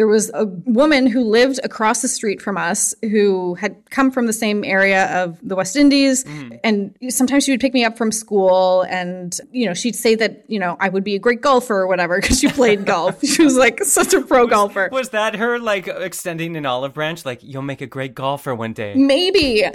[0.00, 4.26] there was a woman who lived across the street from us who had come from
[4.26, 6.24] the same area of the West Indies.
[6.24, 6.58] Mm.
[6.64, 10.42] And sometimes she would pick me up from school and, you know, she'd say that,
[10.48, 13.20] you know, I would be a great golfer or whatever because she played golf.
[13.30, 14.88] She was like such a pro was, golfer.
[14.90, 17.26] Was that her like extending an olive branch?
[17.26, 18.94] Like, you'll make a great golfer one day.
[18.94, 19.66] Maybe.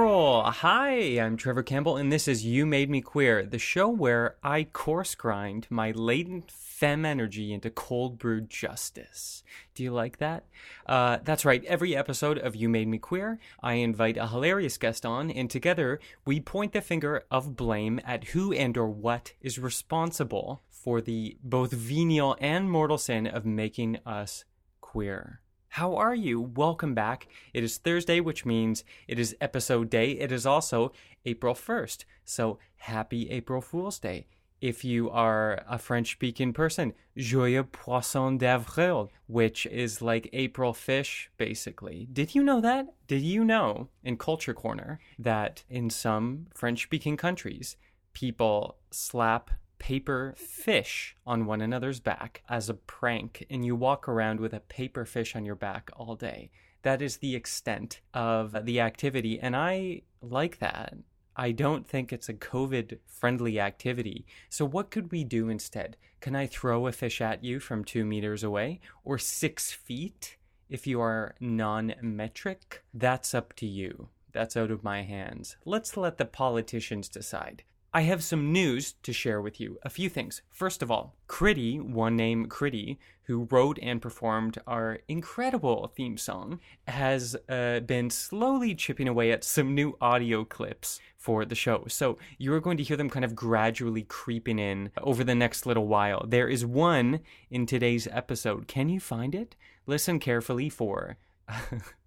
[0.00, 0.44] April.
[0.44, 4.64] Hi, I'm Trevor Campbell, and this is You Made Me Queer, the show where I
[4.64, 9.44] course grind my latent femme energy into cold brewed justice.
[9.74, 10.44] Do you like that?
[10.86, 11.62] Uh, that's right.
[11.66, 16.00] Every episode of You Made Me Queer, I invite a hilarious guest on, and together
[16.24, 21.36] we point the finger of blame at who and or what is responsible for the
[21.44, 24.46] both venial and mortal sin of making us
[24.80, 25.39] queer.
[25.74, 26.40] How are you?
[26.40, 27.28] Welcome back.
[27.54, 30.10] It is Thursday, which means it is episode day.
[30.10, 30.90] It is also
[31.24, 32.04] April 1st.
[32.24, 34.26] So happy April Fool's Day.
[34.60, 41.30] If you are a French speaking person, Joyeux Poisson d'Avril, which is like April fish,
[41.38, 42.08] basically.
[42.12, 42.88] Did you know that?
[43.06, 47.76] Did you know in Culture Corner that in some French speaking countries,
[48.12, 54.38] people slap paper fish on one another's back as a prank, and you walk around
[54.38, 56.50] with a paper fish on your back all day.
[56.82, 60.94] That is the extent of the activity, and I like that.
[61.36, 64.26] I don't think it's a COVID friendly activity.
[64.48, 65.96] So, what could we do instead?
[66.20, 70.36] Can I throw a fish at you from two meters away or six feet
[70.68, 72.84] if you are non metric?
[72.92, 74.08] That's up to you.
[74.32, 75.56] That's out of my hands.
[75.64, 77.64] Let's let the politicians decide.
[77.92, 79.78] I have some news to share with you.
[79.82, 80.42] A few things.
[80.48, 86.60] First of all, Critty, one name Critty, who wrote and performed our incredible theme song,
[86.86, 91.84] has uh, been slowly chipping away at some new audio clips for the show.
[91.88, 95.88] So you're going to hear them kind of gradually creeping in over the next little
[95.88, 96.24] while.
[96.28, 98.68] There is one in today's episode.
[98.68, 99.56] Can you find it?
[99.86, 101.16] Listen carefully for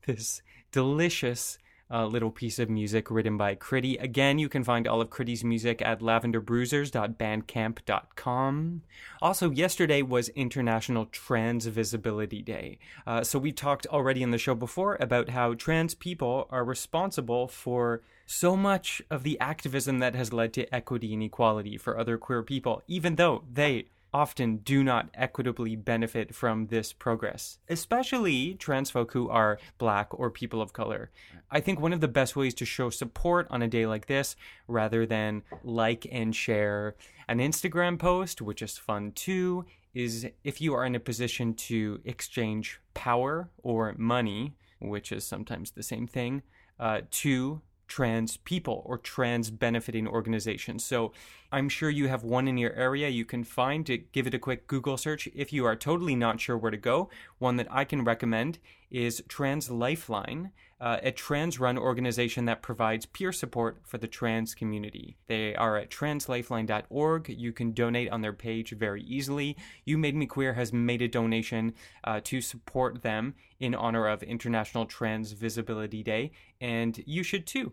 [0.08, 0.42] this
[0.72, 1.58] delicious
[1.94, 4.02] uh, little piece of music written by Critty.
[4.02, 8.81] Again, you can find all of Critty's music at lavenderbruisers.bandcamp.com.
[9.22, 12.80] Also, yesterday was International Trans Visibility Day.
[13.06, 17.48] Uh, so we talked already in the show before about how trans people are responsible
[17.48, 22.18] for so much of the activism that has led to equity and equality for other
[22.18, 28.91] queer people, even though they often do not equitably benefit from this progress, especially trans
[28.91, 31.09] folk who are black or people of color.
[31.50, 34.35] I think one of the best ways to show support on a day like this,
[34.68, 36.96] rather than like and share
[37.28, 42.00] an Instagram post, which is fun too, is if you are in a position to
[42.06, 46.41] exchange power or money, which is sometimes the same thing,
[46.80, 47.62] uh, to
[47.94, 50.84] trans people or trans benefiting organizations.
[50.84, 51.12] So
[51.52, 54.40] I'm sure you have one in your area you can find to give it a
[54.40, 55.30] quick Google search.
[55.36, 58.58] If you are totally not sure where to go, one that I can recommend
[58.94, 60.52] is Trans Lifeline
[60.84, 65.16] uh, a trans run organization that provides peer support for the trans community.
[65.28, 67.30] They are at translifeline.org.
[67.30, 69.56] You can donate on their page very easily.
[69.86, 71.74] You Made Me Queer has made a donation
[72.04, 77.72] uh, to support them in honor of International Trans Visibility Day, and you should too.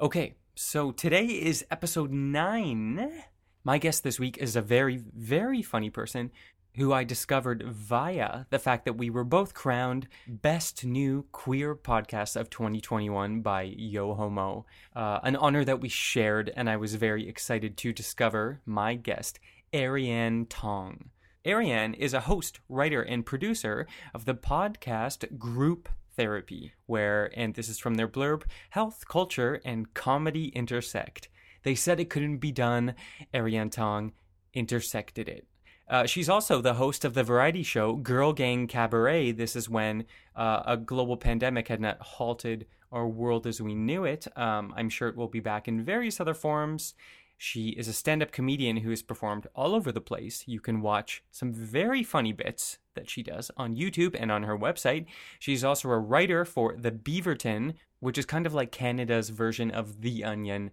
[0.00, 3.22] Okay, so today is episode nine.
[3.64, 6.30] My guest this week is a very, very funny person
[6.76, 12.36] who I discovered via the fact that we were both crowned Best New Queer Podcast
[12.36, 17.28] of 2021 by Yo Homo, uh, an honor that we shared, and I was very
[17.28, 19.40] excited to discover my guest,
[19.72, 21.10] Arianne Tong.
[21.44, 27.68] Arianne is a host, writer, and producer of the podcast Group Therapy, where, and this
[27.68, 31.28] is from their blurb, health, culture, and comedy intersect.
[31.62, 32.94] They said it couldn't be done.
[33.32, 34.12] Arianne Tong
[34.54, 35.46] intersected it.
[35.90, 39.32] Uh, she's also the host of the variety show Girl Gang Cabaret.
[39.32, 40.04] This is when
[40.36, 44.28] uh, a global pandemic had not halted our world as we knew it.
[44.38, 46.94] Um, I'm sure it will be back in various other forms.
[47.36, 50.44] She is a stand up comedian who has performed all over the place.
[50.46, 54.56] You can watch some very funny bits that she does on YouTube and on her
[54.56, 55.06] website.
[55.40, 60.02] She's also a writer for The Beaverton, which is kind of like Canada's version of
[60.02, 60.70] The Onion.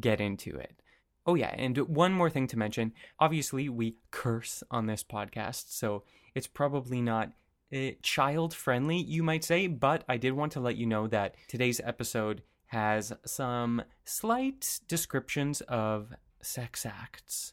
[0.00, 0.80] Get into it.
[1.26, 1.54] Oh, yeah.
[1.56, 6.04] And one more thing to mention obviously, we curse on this podcast, so
[6.34, 7.32] it's probably not
[7.74, 11.34] uh, child friendly, you might say, but I did want to let you know that
[11.48, 16.12] today's episode has some slight descriptions of
[16.42, 17.52] sex acts.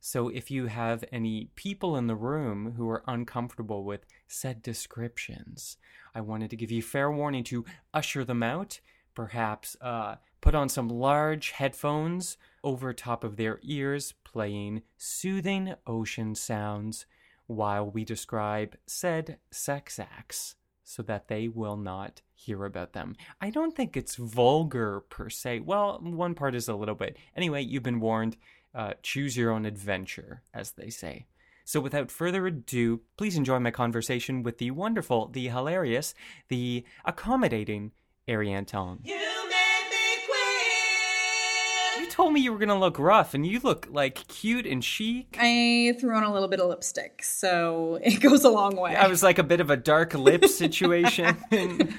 [0.00, 5.76] So if you have any people in the room who are uncomfortable with said descriptions,
[6.14, 7.64] I wanted to give you fair warning to
[7.94, 8.80] usher them out.
[9.14, 16.34] Perhaps uh, put on some large headphones over top of their ears, playing soothing ocean
[16.34, 17.06] sounds
[17.46, 23.14] while we describe said sex acts so that they will not hear about them.
[23.40, 25.60] I don't think it's vulgar per se.
[25.60, 27.16] Well, one part is a little bit.
[27.36, 28.36] Anyway, you've been warned.
[28.74, 31.26] Uh, choose your own adventure, as they say.
[31.64, 36.14] So, without further ado, please enjoy my conversation with the wonderful, the hilarious,
[36.48, 37.92] the accommodating
[38.32, 38.98] Arianne Tong.
[39.04, 42.04] You made me queen.
[42.04, 45.36] You told me you were gonna look rough, and you look like cute and chic.
[45.38, 48.96] I threw on a little bit of lipstick, so it goes a long way.
[48.96, 51.36] I was like a bit of a dark lip situation.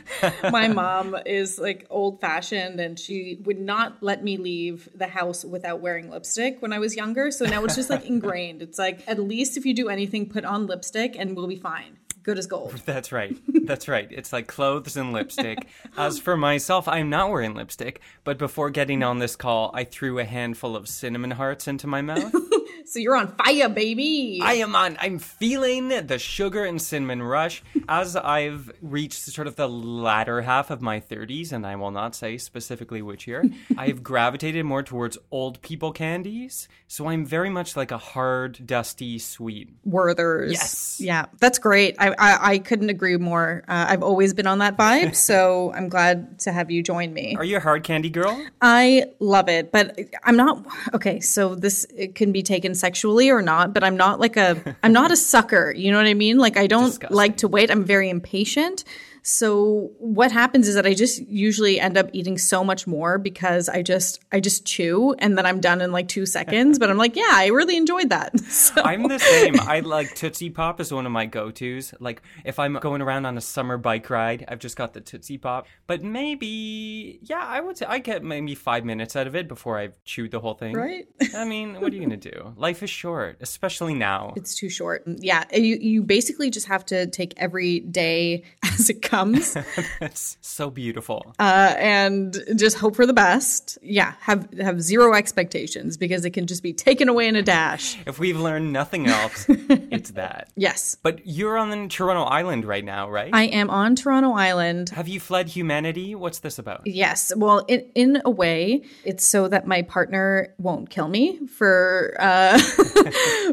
[0.51, 5.43] My mom is like old fashioned and she would not let me leave the house
[5.45, 7.29] without wearing lipstick when I was younger.
[7.31, 8.61] So now it's just like ingrained.
[8.61, 11.97] It's like, at least if you do anything, put on lipstick and we'll be fine.
[12.23, 12.71] Good as gold.
[12.85, 13.37] That's right.
[13.65, 14.07] That's right.
[14.09, 15.67] It's like clothes and lipstick.
[15.97, 20.19] As for myself, I'm not wearing lipstick, but before getting on this call, I threw
[20.19, 22.33] a handful of cinnamon hearts into my mouth.
[22.85, 24.39] So you're on fire, baby.
[24.43, 24.97] I am on.
[24.99, 30.69] I'm feeling the sugar and cinnamon rush as I've reached sort of the latter half
[30.69, 33.45] of my 30s, and I will not say specifically which year.
[33.77, 39.17] I've gravitated more towards old people candies, so I'm very much like a hard, dusty
[39.17, 39.69] sweet.
[39.85, 40.51] Werther's.
[40.51, 40.99] Yes.
[40.99, 41.95] Yeah, that's great.
[41.99, 43.63] I, I, I couldn't agree more.
[43.67, 47.35] Uh, I've always been on that vibe, so I'm glad to have you join me.
[47.37, 48.41] Are you a hard candy girl?
[48.61, 51.19] I love it, but I'm not okay.
[51.19, 54.93] So this it can be taken sexually or not, but I'm not like a I'm
[54.93, 55.71] not a sucker.
[55.75, 56.37] You know what I mean?
[56.37, 57.15] Like I don't Disgusting.
[57.17, 57.71] like to wait.
[57.71, 58.83] I'm very impatient.
[59.25, 63.69] So what happens is that I just usually end up eating so much more because
[63.69, 66.77] I just I just chew and then I'm done in like two seconds.
[66.77, 68.33] But I'm like, yeah, I really enjoyed that.
[68.53, 69.59] So I'm the same.
[69.59, 71.93] I like Tootsie Pop is one of my go-tos.
[71.99, 75.37] Like if I'm going around on a summer bike ride, I've just got the Tootsie
[75.37, 75.65] Pop.
[75.87, 79.77] But maybe, yeah, I would say I get maybe five minutes out of it before
[79.79, 80.75] I've chewed the whole thing.
[80.75, 81.07] Right.
[81.35, 82.53] I mean, what are you gonna do?
[82.57, 84.33] Life is short, especially now.
[84.35, 85.03] it's too short.
[85.07, 89.12] Yeah, you you basically just have to take every day as it comes.
[89.13, 91.33] It's so beautiful.
[91.39, 93.77] uh, and just hope for the best.
[93.81, 97.97] Yeah, have have zero expectations because it can just be taken away in a dash.
[98.05, 100.49] If we've learned nothing else, it's that.
[100.55, 103.31] Yes, But you're on Toronto Island right now, right?
[103.33, 104.89] I am on Toronto Island.
[104.89, 106.15] Have you fled humanity?
[106.15, 106.81] What's this about?
[106.85, 112.15] Yes, well, in in a way, it's so that my partner won't kill me for
[112.19, 112.57] uh,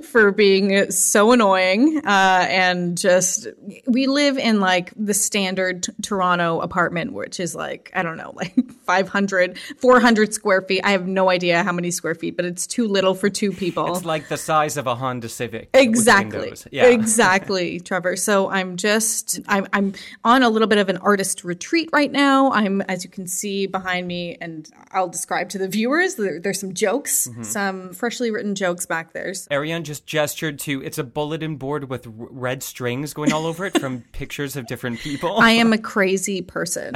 [0.02, 3.46] for being so annoying uh, and just
[3.86, 5.14] we live in like the
[5.50, 8.54] standard t- Toronto apartment, which is like I don't know, like
[8.86, 10.80] 500, 400 square feet.
[10.84, 13.94] I have no idea how many square feet, but it's too little for two people.
[13.96, 15.70] It's like the size of a Honda Civic.
[15.74, 16.52] Exactly.
[16.70, 16.86] Yeah.
[17.00, 18.14] Exactly, Trevor.
[18.16, 19.94] So I'm just I'm I'm
[20.24, 22.50] on a little bit of an artist retreat right now.
[22.52, 26.60] I'm as you can see behind me and I'll describe to the viewers there, there's
[26.60, 27.42] some jokes, Mm-hmm.
[27.42, 29.34] some freshly written jokes back there.
[29.34, 33.46] So- Arianne just gestured to it's a bulletin board with r- red strings going all
[33.46, 35.39] over it from pictures of different people.
[35.46, 36.94] I am a crazy person.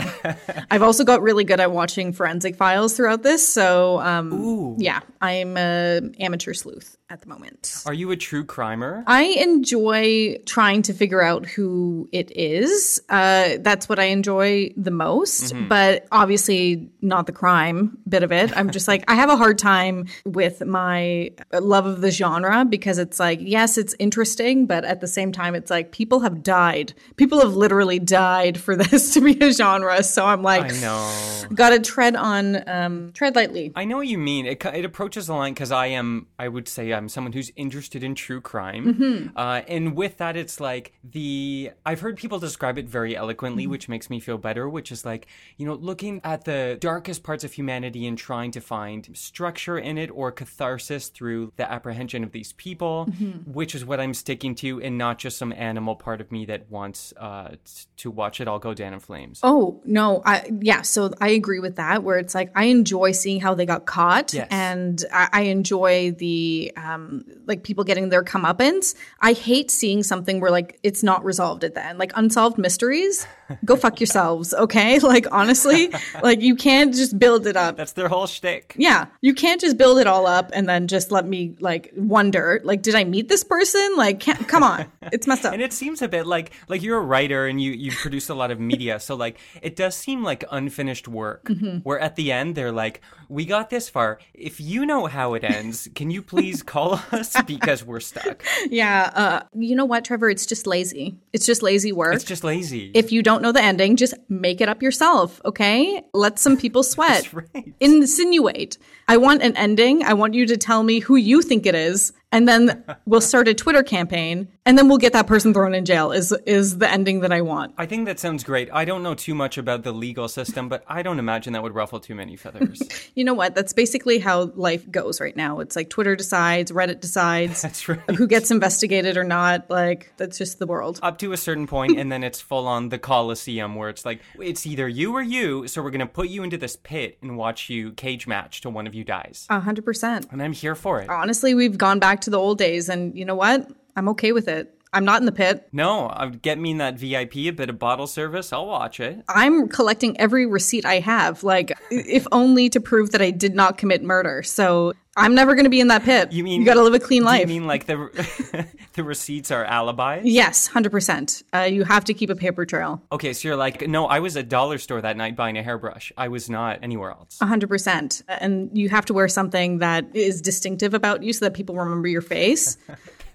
[0.70, 3.46] I've also got really good at watching forensic files throughout this.
[3.46, 7.82] So, um, yeah, I'm a amateur sleuth at the moment.
[7.86, 9.04] Are you a true crimer?
[9.06, 13.00] I enjoy trying to figure out who it is.
[13.08, 18.56] Uh, that's what I enjoy the most, but obviously not the crime bit of it.
[18.56, 22.98] I'm just like, I have a hard time with my love of the genre because
[22.98, 26.94] it's like, yes, it's interesting, but at the same time, it's like people have died.
[27.16, 30.02] People have literally died for this to be a genre.
[30.02, 31.44] So I'm like, I know.
[31.54, 33.72] gotta tread on, um, tread lightly.
[33.74, 34.46] I know what you mean.
[34.46, 38.02] It, it approaches the line because I am, I would say, I'm someone who's interested
[38.04, 38.94] in true crime.
[38.94, 39.36] Mm-hmm.
[39.36, 43.70] Uh, and with that, it's like the, I've heard people describe it very eloquently, Mm-hmm.
[43.70, 45.26] which makes me feel better, which is like,
[45.58, 49.96] you know, looking at the darkest parts of humanity and trying to find structure in
[49.98, 53.52] it or catharsis through the apprehension of these people, Mm-hmm.
[53.52, 56.70] which is what I'm sticking to, and not just some animal part of me that
[56.70, 57.56] wants uh,
[57.98, 59.40] to watch it all go down in flames.
[59.42, 60.82] Oh no, I yeah.
[60.82, 62.02] So I agree with that.
[62.02, 64.48] Where it's like I enjoy seeing how they got caught, Yes.
[64.50, 68.94] and I, I enjoy the um like people getting their comeuppance.
[69.20, 73.26] I hate seeing something where like it's not resolved at the end, like unsolved mysteries.
[73.64, 74.98] go fuck yourselves, okay?
[75.04, 75.90] Like honestly,
[76.22, 77.76] like you can't just build it up.
[77.76, 78.74] That's their whole shtick.
[78.76, 82.60] Yeah, you can't just build it all up and then just let me like wonder,
[82.64, 83.96] like, did I meet this person?
[83.96, 85.52] Like, can't, come on, it's messed up.
[85.52, 88.34] And it seems a bit like like you're a writer and you you produce a
[88.34, 91.44] lot of media, so like it does seem like unfinished work.
[91.44, 91.78] Mm-hmm.
[91.78, 93.02] Where at the end they're like,
[93.34, 94.18] "We got this far.
[94.32, 99.10] If you know how it ends, can you please call us because we're stuck." yeah,
[99.14, 100.30] uh, you know what, Trevor?
[100.30, 101.16] It's just lazy.
[101.32, 102.14] It's just lazy work.
[102.14, 102.92] It's just lazy.
[102.94, 106.02] if you don't know the ending, just make it up yourself, okay?
[106.12, 107.24] Let some people sweat.
[107.24, 107.74] That's right.
[107.80, 108.78] Insinuate.
[109.08, 110.02] I want an ending.
[110.04, 113.46] I want you to tell me who you think it is, and then we'll start
[113.48, 116.10] a Twitter campaign, and then we'll get that person thrown in jail.
[116.10, 117.74] Is is the ending that I want?
[117.78, 118.68] I think that sounds great.
[118.72, 121.74] I don't know too much about the legal system, but I don't imagine that would
[121.74, 122.82] ruffle too many feathers.
[123.16, 123.54] You know what?
[123.54, 125.60] That's basically how life goes right now.
[125.60, 128.00] It's like Twitter decides, Reddit decides That's right.
[128.10, 129.70] who gets investigated or not.
[129.70, 130.98] Like that's just the world.
[131.00, 134.20] Up to a certain point, and then it's full on the Coliseum, where it's like
[134.40, 135.68] it's either you or you.
[135.68, 138.88] So we're gonna put you into this pit and watch you cage match to one
[138.88, 139.46] of you dies.
[139.50, 140.26] A hundred percent.
[140.30, 141.08] And I'm here for it.
[141.08, 143.68] Honestly, we've gone back to the old days, and you know what?
[143.96, 144.70] I'm okay with it.
[144.92, 145.68] I'm not in the pit.
[145.72, 148.52] No, uh, get me in that VIP, a bit of bottle service.
[148.52, 149.24] I'll watch it.
[149.28, 153.76] I'm collecting every receipt I have, like, if only to prove that I did not
[153.76, 154.44] commit murder.
[154.44, 156.32] So I'm never going to be in that pit.
[156.32, 157.42] You mean you got to live a clean life?
[157.42, 160.24] You mean like the the receipts are alibis?
[160.24, 161.42] yes, hundred percent.
[161.54, 163.02] Uh, you have to keep a paper trail.
[163.12, 166.12] Okay, so you're like, no, I was at dollar store that night buying a hairbrush.
[166.16, 167.38] I was not anywhere else.
[167.40, 168.22] A hundred percent.
[168.28, 172.08] And you have to wear something that is distinctive about you, so that people remember
[172.08, 172.76] your face.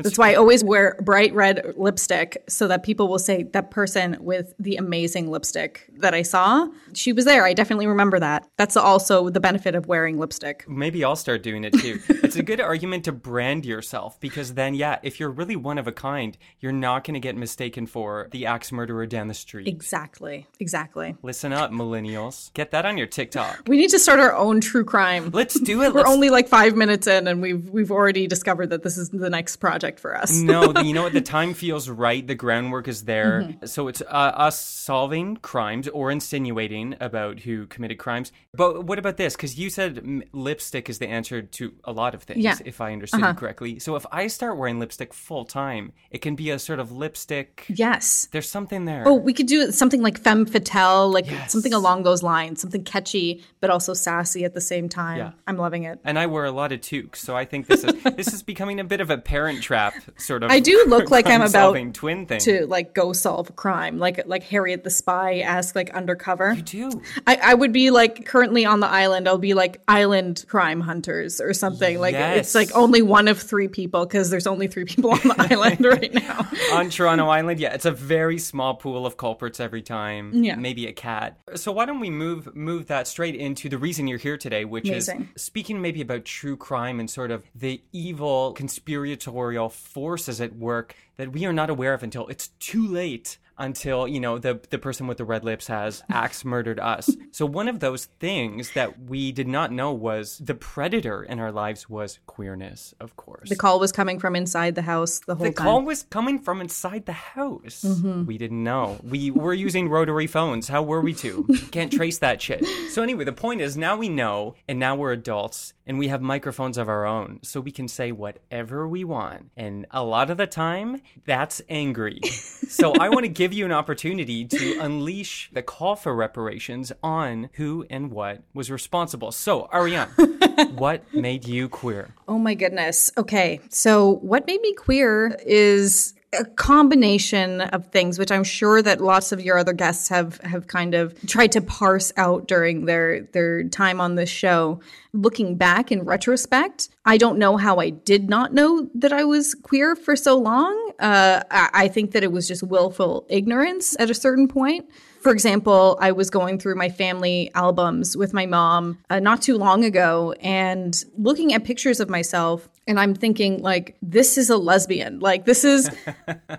[0.04, 4.18] That's why I always wear bright red lipstick so that people will say that person
[4.22, 7.46] with the amazing lipstick that I saw, she was there.
[7.46, 8.48] I definitely remember that.
[8.58, 10.66] That's also the benefit of wearing lipstick.
[10.68, 12.00] Maybe I'll start doing it too.
[12.10, 15.88] it's a good argument to brand yourself because then, yeah, if you're really one of
[15.88, 19.68] a kind, you're not going to get mistaken for the axe murderer down the street.
[19.68, 20.48] Exactly.
[20.60, 21.16] Exactly.
[21.22, 22.54] Listen up, millennials.
[22.54, 23.64] Get that on your TikTok.
[23.68, 25.32] We need to start our own true crime.
[25.34, 25.90] Let's do it.
[25.94, 29.10] We're Let's only like five minutes in, and we've we've already discovered that this is
[29.10, 30.38] the next project for us.
[30.38, 31.14] no, the- you know what?
[31.14, 32.26] The time feels right.
[32.28, 33.44] The groundwork is there.
[33.44, 33.66] Mm-hmm.
[33.66, 34.06] So it's uh,
[34.48, 38.32] us solving crimes or insinuating about who committed crimes.
[38.54, 39.36] But what about this?
[39.36, 42.52] Because you said lipstick is the answer to a lot of things, Yeah.
[42.54, 42.64] Uh-huh.
[42.66, 43.80] if I understood you correctly.
[43.80, 47.66] So if I start wearing lipstick full time, it can be a sort of lipstick.
[47.70, 48.28] Yes.
[48.32, 49.04] There's something there.
[49.08, 51.52] Oh, we could do something like femme fatale, like Yes.
[51.52, 55.18] something along those lines, something catchy but also sassy at the same time.
[55.18, 55.32] Yeah.
[55.48, 56.00] I'm loving it.
[56.04, 58.80] And I wear a lot of toques, so I think this is this is becoming
[58.80, 59.79] a bit of a parent trap
[60.18, 60.52] sort of.
[60.52, 62.40] I do look like I'm about twin thing.
[62.42, 66.54] To like go solve a crime, like like Harriet the Spy ask like undercover.
[66.54, 67.02] You do.
[67.28, 69.28] I, I would be like currently on the island.
[69.28, 72.00] I'll be like island crime hunters or something.
[72.00, 75.36] Like it's like only one of three people because there's only three people on the
[75.52, 76.48] island right now.
[76.74, 80.34] on Toronto Island, yeah, it's a very small pool of culprits every time.
[80.34, 80.56] Yeah.
[80.56, 81.40] maybe a cat.
[81.56, 84.88] So why don't we move move that straight into the reason you're here today, which
[84.88, 85.30] Amazing.
[85.36, 90.96] is speaking maybe about true crime and sort of the evil conspiratorial forces at work
[91.18, 93.38] that we are not aware of until it's too late.
[93.60, 97.10] Until you know the the person with the red lips has axe murdered us.
[97.32, 101.52] So one of those things that we did not know was the predator in our
[101.52, 103.50] lives was queerness, of course.
[103.50, 105.66] The call was coming from inside the house the whole The time.
[105.66, 107.84] call was coming from inside the house.
[107.86, 108.26] Mm-hmm.
[108.26, 108.98] We didn't know.
[109.04, 110.68] We were using rotary phones.
[110.70, 111.46] How were we to?
[111.72, 112.66] Can't trace that shit.
[112.92, 116.22] So anyway, the point is now we know, and now we're adults, and we have
[116.22, 119.52] microphones of our own, so we can say whatever we want.
[119.58, 122.20] And a lot of the time, that's angry.
[122.24, 127.50] so I want to give you an opportunity to unleash the call for reparations on
[127.54, 129.32] who and what was responsible.
[129.32, 132.14] So Arianne, what made you queer?
[132.28, 133.12] Oh my goodness.
[133.18, 133.60] Okay.
[133.70, 139.32] So, what made me queer is a combination of things which I'm sure that lots
[139.32, 143.64] of your other guests have have kind of tried to parse out during their their
[143.64, 144.80] time on this show.
[145.12, 149.56] Looking back in retrospect, I don't know how I did not know that I was
[149.56, 150.92] queer for so long.
[151.00, 154.88] Uh, I, think that it was just willful ignorance at a certain point.
[155.22, 159.58] For example, I was going through my family albums with my mom uh, not too
[159.58, 162.70] long ago and looking at pictures of myself.
[162.90, 165.20] And I'm thinking, like, this is a lesbian.
[165.20, 165.92] Like, this is,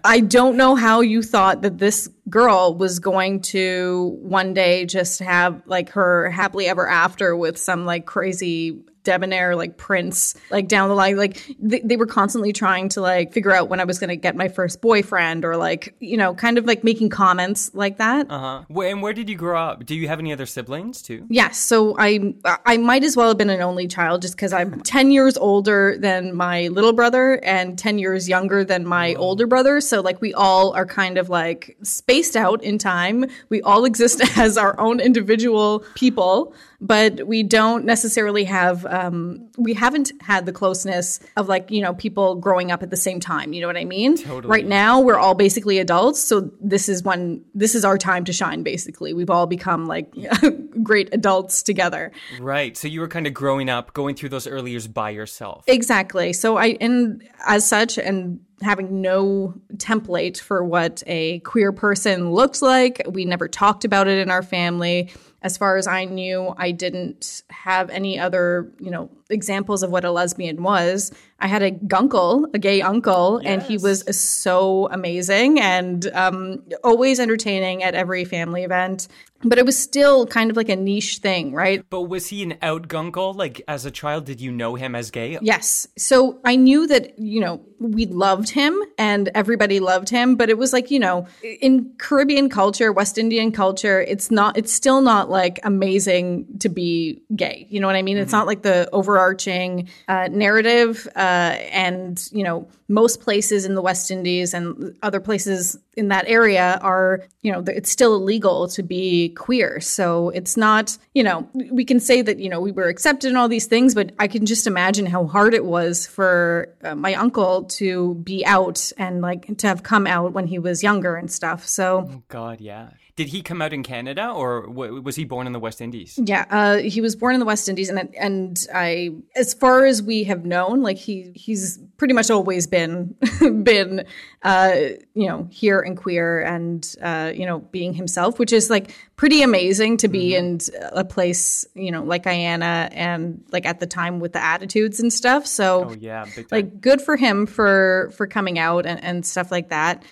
[0.05, 5.19] I don't know how you thought that this girl was going to one day just
[5.19, 10.89] have like her happily ever after with some like crazy debonair like prince like down
[10.89, 13.99] the line like they, they were constantly trying to like figure out when i was
[13.99, 17.71] going to get my first boyfriend or like you know kind of like making comments
[17.75, 18.63] like that Uh-huh.
[18.69, 19.85] Where, and where did you grow up?
[19.87, 21.27] Do you have any other siblings too?
[21.29, 22.35] Yes, so I
[22.67, 25.97] I might as well have been an only child just because I'm ten years older
[25.99, 29.81] than my little brother and ten years younger than my older brother.
[29.81, 33.25] So like we all are kind of like spaced out in time.
[33.49, 39.75] We all exist as our own individual people, but we don't necessarily have um, we
[39.75, 43.53] haven't had the closeness of like you know people growing up at the same time.
[43.53, 44.17] You know what I mean?
[44.17, 44.51] Totally.
[44.51, 48.33] Right now we're all basically adults, so this is when this is our time to
[48.33, 48.63] shine.
[48.63, 50.13] Basically, we've all become like
[50.83, 52.13] great adults together.
[52.41, 52.77] Right.
[52.77, 55.65] So you were kind of growing up, going through those early years by yourself.
[55.67, 56.33] Exactly.
[56.33, 62.61] So I, and as such, and having no template for what a queer person looked
[62.61, 65.11] like, we never talked about it in our family.
[65.43, 70.05] As far as I knew, I didn't have any other, you know, examples of what
[70.05, 71.13] a lesbian was.
[71.41, 77.19] I had a gunkle, a gay uncle, and he was so amazing and um, always
[77.19, 79.09] entertaining at every family event.
[79.43, 81.83] But it was still kind of like a niche thing, right?
[81.89, 83.35] But was he an out gunkle?
[83.35, 85.39] Like as a child, did you know him as gay?
[85.41, 85.87] Yes.
[85.97, 90.59] So I knew that, you know, we loved him and everybody loved him, but it
[90.59, 95.31] was like, you know, in Caribbean culture, West Indian culture, it's not, it's still not
[95.31, 97.67] like amazing to be gay.
[97.71, 98.19] You know what I mean?
[98.19, 101.07] It's not like the overarching uh, narrative.
[101.15, 106.25] Uh, and, you know, most places in the West Indies and other places in that
[106.27, 109.81] area are, you know, it's still illegal to be queer.
[109.81, 113.37] So it's not, you know, we can say that, you know, we were accepted in
[113.37, 117.15] all these things, but I can just imagine how hard it was for uh, my
[117.15, 121.31] uncle to be out and like to have come out when he was younger and
[121.31, 121.67] stuff.
[121.69, 122.89] So God, yeah.
[123.21, 126.19] Did he come out in Canada or w- was he born in the West Indies?
[126.25, 130.03] yeah, uh, he was born in the West Indies, and and I, as far as
[130.03, 132.80] we have known, like he he's pretty much always been
[133.63, 134.05] been
[134.43, 134.75] uh,
[135.15, 139.43] you know here and queer and uh, you know being himself, which is like pretty
[139.43, 140.59] amazing to be in
[140.93, 145.13] a place you know like Guyana and like at the time with the attitudes and
[145.13, 145.47] stuff.
[145.47, 149.69] So Oh yeah, like good for him for for coming out and, and stuff like
[149.71, 150.03] that.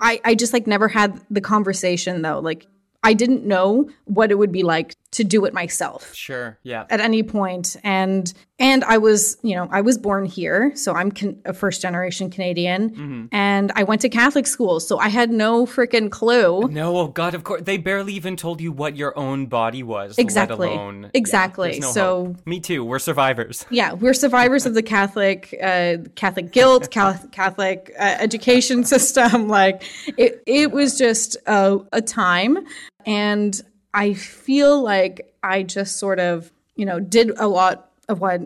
[0.00, 2.40] I i just like never had the conversation though.
[2.40, 2.66] Like
[3.04, 6.84] i didn't know what it would be like to do it myself sure, yeah.
[6.90, 11.10] at any point and and i was you know i was born here so i'm
[11.12, 15.66] can, a first generation canadian and i went to catholic school so i had no
[15.66, 17.62] freaking clue No, oh God, of course.
[17.62, 20.18] They barely even told you what your own body was.
[20.18, 20.68] Exactly.
[20.68, 21.74] Let alone, Exactly.
[21.74, 22.46] Yeah, no So- hope.
[22.46, 22.84] me too.
[22.84, 23.66] We're survivors.
[23.70, 29.48] yeah, we're survivors of the Catholic uh, Catholic guilt, Catholic, Catholic uh, education system.
[29.58, 29.82] Like
[30.16, 32.58] it, it was just a, a time,
[33.06, 33.60] and
[33.98, 38.42] I feel like I just sort of, you know, did a lot of what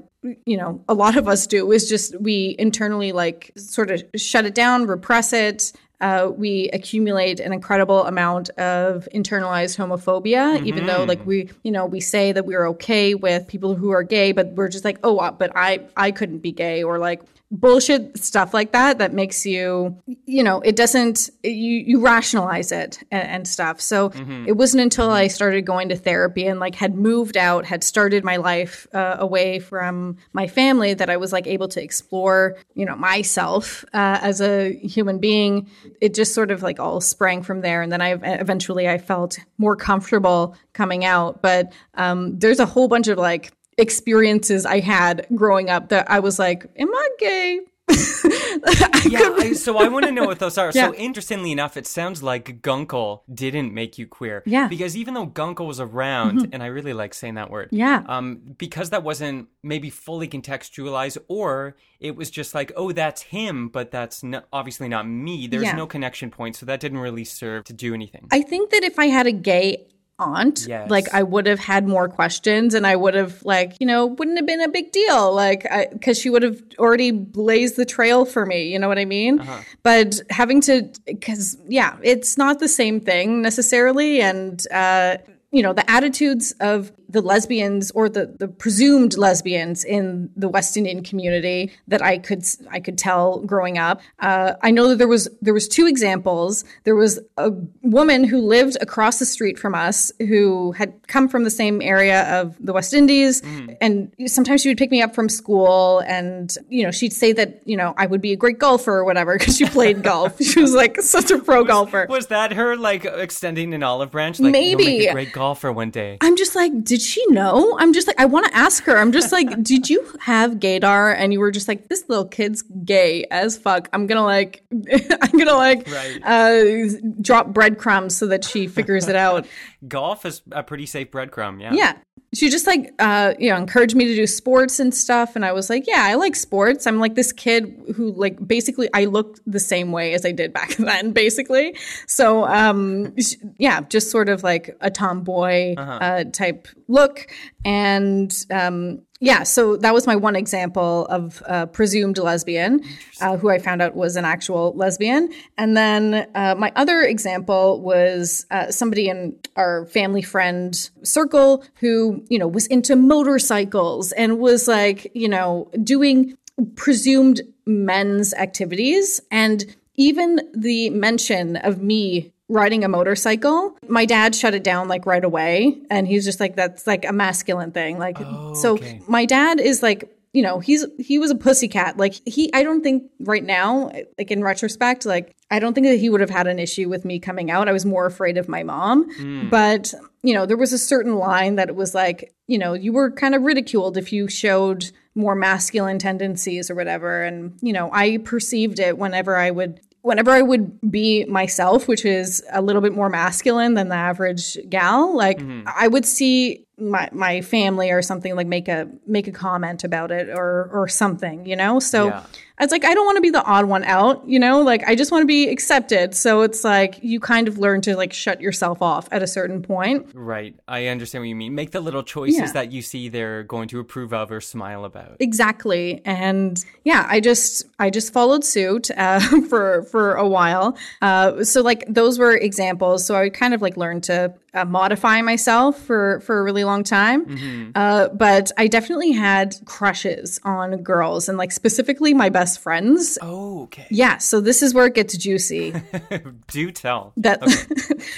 [0.46, 4.46] you know a lot of us do is just we internally like sort of shut
[4.46, 5.72] it down, repress it.
[6.00, 11.84] Uh, we accumulate an incredible amount of internalized homophobia, even though like we, you know,
[11.84, 15.18] we say that we're okay with people who are gay, but we're just like, oh,
[15.18, 19.44] uh, but I, I couldn't be gay, or like bullshit stuff like that that makes
[19.44, 23.80] you, you know, it doesn't, you you rationalize it and, and stuff.
[23.80, 24.10] So
[24.46, 28.24] it wasn't until I started going to therapy and like had moved out, had started
[28.24, 32.86] my life uh, away from my family that I was like able to explore, you
[32.86, 35.68] know, myself uh, as a human being.
[36.00, 39.38] It just sort of like all sprang from there, and then I eventually I felt
[39.58, 41.42] more comfortable coming out.
[41.42, 46.20] But um, there's a whole bunch of like experiences I had growing up that I
[46.20, 50.56] was like, "Am I gay?" I Yeah, I, so I want to know what those
[50.58, 50.70] are.
[50.82, 54.42] So interestingly enough, it sounds like Gunkle didn't make you queer.
[54.46, 54.62] Yeah.
[54.62, 54.68] Mm-hmm.
[54.70, 57.68] Because even though Gunkle was around, and I really like saying that word.
[57.72, 58.02] Yeah.
[58.06, 63.68] Um, because that wasn't maybe fully contextualized, or it was just like, oh, that's him,
[63.68, 65.46] but that's no, obviously not me.
[65.46, 65.76] There's Yeah.
[65.76, 68.26] no connection point, so that didn't really serve to do anything.
[68.30, 69.86] I think that if I had a gay
[70.18, 70.88] aunt, Yes.
[70.90, 74.38] like I would have had more questions and I would have like, you know, wouldn't
[74.38, 75.34] have been a big deal.
[75.34, 75.66] Like,
[76.00, 78.72] cause she would have already blazed the trail for me.
[78.72, 79.42] You know what I mean?
[79.82, 80.88] But having to,
[81.20, 84.20] cause yeah, it's not the same thing necessarily.
[84.20, 85.16] And, uh,
[85.50, 90.76] you know, the attitudes of the lesbians or the, the presumed lesbians in the West
[90.76, 94.00] Indian community that I could I could tell growing up.
[94.18, 96.64] Uh, I know that there was there was two examples.
[96.84, 101.44] There was a woman who lived across the street from us who had come from
[101.44, 103.42] the same area of the West Indies,
[103.80, 107.60] and sometimes she would pick me up from school, and you know she'd say that
[107.66, 110.40] you know I would be a great golfer or whatever because she played golf.
[110.42, 112.06] She was like such a pro golfer.
[112.08, 114.40] Was that her like extending an olive branch?
[114.40, 115.06] Like, you'll Maybe.
[115.06, 116.16] a great golfer one day.
[116.22, 117.76] I'm just like, did did she know?
[117.78, 118.96] I'm just like, I want to ask her.
[118.96, 121.14] I'm just like, did you have gaydar?
[121.16, 123.88] And you were just like, this little kid's gay as fuck.
[123.92, 126.20] I'm gonna like, I'm gonna like, Right.
[126.24, 129.46] uh, drop breadcrumbs so that she figures it out.
[129.88, 131.60] Golf is a pretty safe breadcrumb.
[131.60, 131.72] Yeah.
[131.74, 131.96] Yeah.
[132.34, 135.52] She just like uh you know encouraged me to do sports and stuff and I
[135.52, 136.86] was like, yeah, I like sports.
[136.86, 140.50] I'm like this kid who like basically I looked the same way as I did
[140.52, 141.76] back then basically.
[142.06, 143.14] So um
[143.58, 147.26] yeah, just sort of like a tomboy uh type look
[147.64, 152.82] and um yeah, so that was my one example of uh, presumed lesbian,
[153.20, 155.30] uh, who I found out was an actual lesbian.
[155.56, 160.74] And then uh, my other example was uh, somebody in our family friend
[161.04, 166.36] circle who, you know, was into motorcycles and was like, you know, doing
[166.74, 169.20] presumed men's activities.
[169.30, 175.06] And even the mention of me riding a motorcycle, my dad shut it down like
[175.06, 175.80] right away.
[175.90, 177.98] And he's just like, that's like a masculine thing.
[177.98, 179.00] Like, so oh, okay.
[179.08, 181.98] my dad is like, you know, he's he was a pussycat.
[181.98, 185.98] Like he I don't think right now, like in retrospect, like I don't think that
[185.98, 187.68] he would have had an issue with me coming out.
[187.68, 189.12] I was more afraid of my mom.
[189.12, 189.50] Hmm.
[189.50, 192.94] But, you know, there was a certain line that it was like, you know, you
[192.94, 197.22] were kind of ridiculed if you showed more masculine tendencies or whatever.
[197.22, 202.04] And, you know, I perceived it whenever I would whenever I would be myself, which
[202.04, 205.66] is a little bit more masculine than the average gal, like mm-hmm.
[205.66, 210.10] I would see my my family or something like make a make a comment about
[210.10, 211.78] it or or something, you know?
[211.80, 212.24] So Yeah.
[212.60, 214.60] it's like I don't want to be the odd one out, you know?
[214.62, 216.14] Like I just want to be accepted.
[216.14, 219.62] So it's like you kind of learn to like shut yourself off at a certain
[219.62, 220.08] point.
[220.14, 220.54] Right.
[220.66, 221.54] I understand what you mean.
[221.54, 222.52] Make the little choices Yeah.
[222.52, 225.16] that you see they're going to approve of or smile about.
[225.20, 226.02] Exactly.
[226.04, 230.76] And yeah, I just I just followed suit uh, for for a while.
[231.00, 233.04] Uh, so like those were examples.
[233.04, 236.84] So I kind of like learned to uh, modify myself for for a really long
[236.84, 237.72] time.
[237.74, 243.18] Uh, but I definitely had crushes on girls and like specifically my best friends.
[243.22, 243.86] Oh, okay.
[243.90, 244.18] Yeah.
[244.18, 245.74] So this is where it gets juicy.
[246.48, 247.12] Do tell.
[247.16, 247.40] that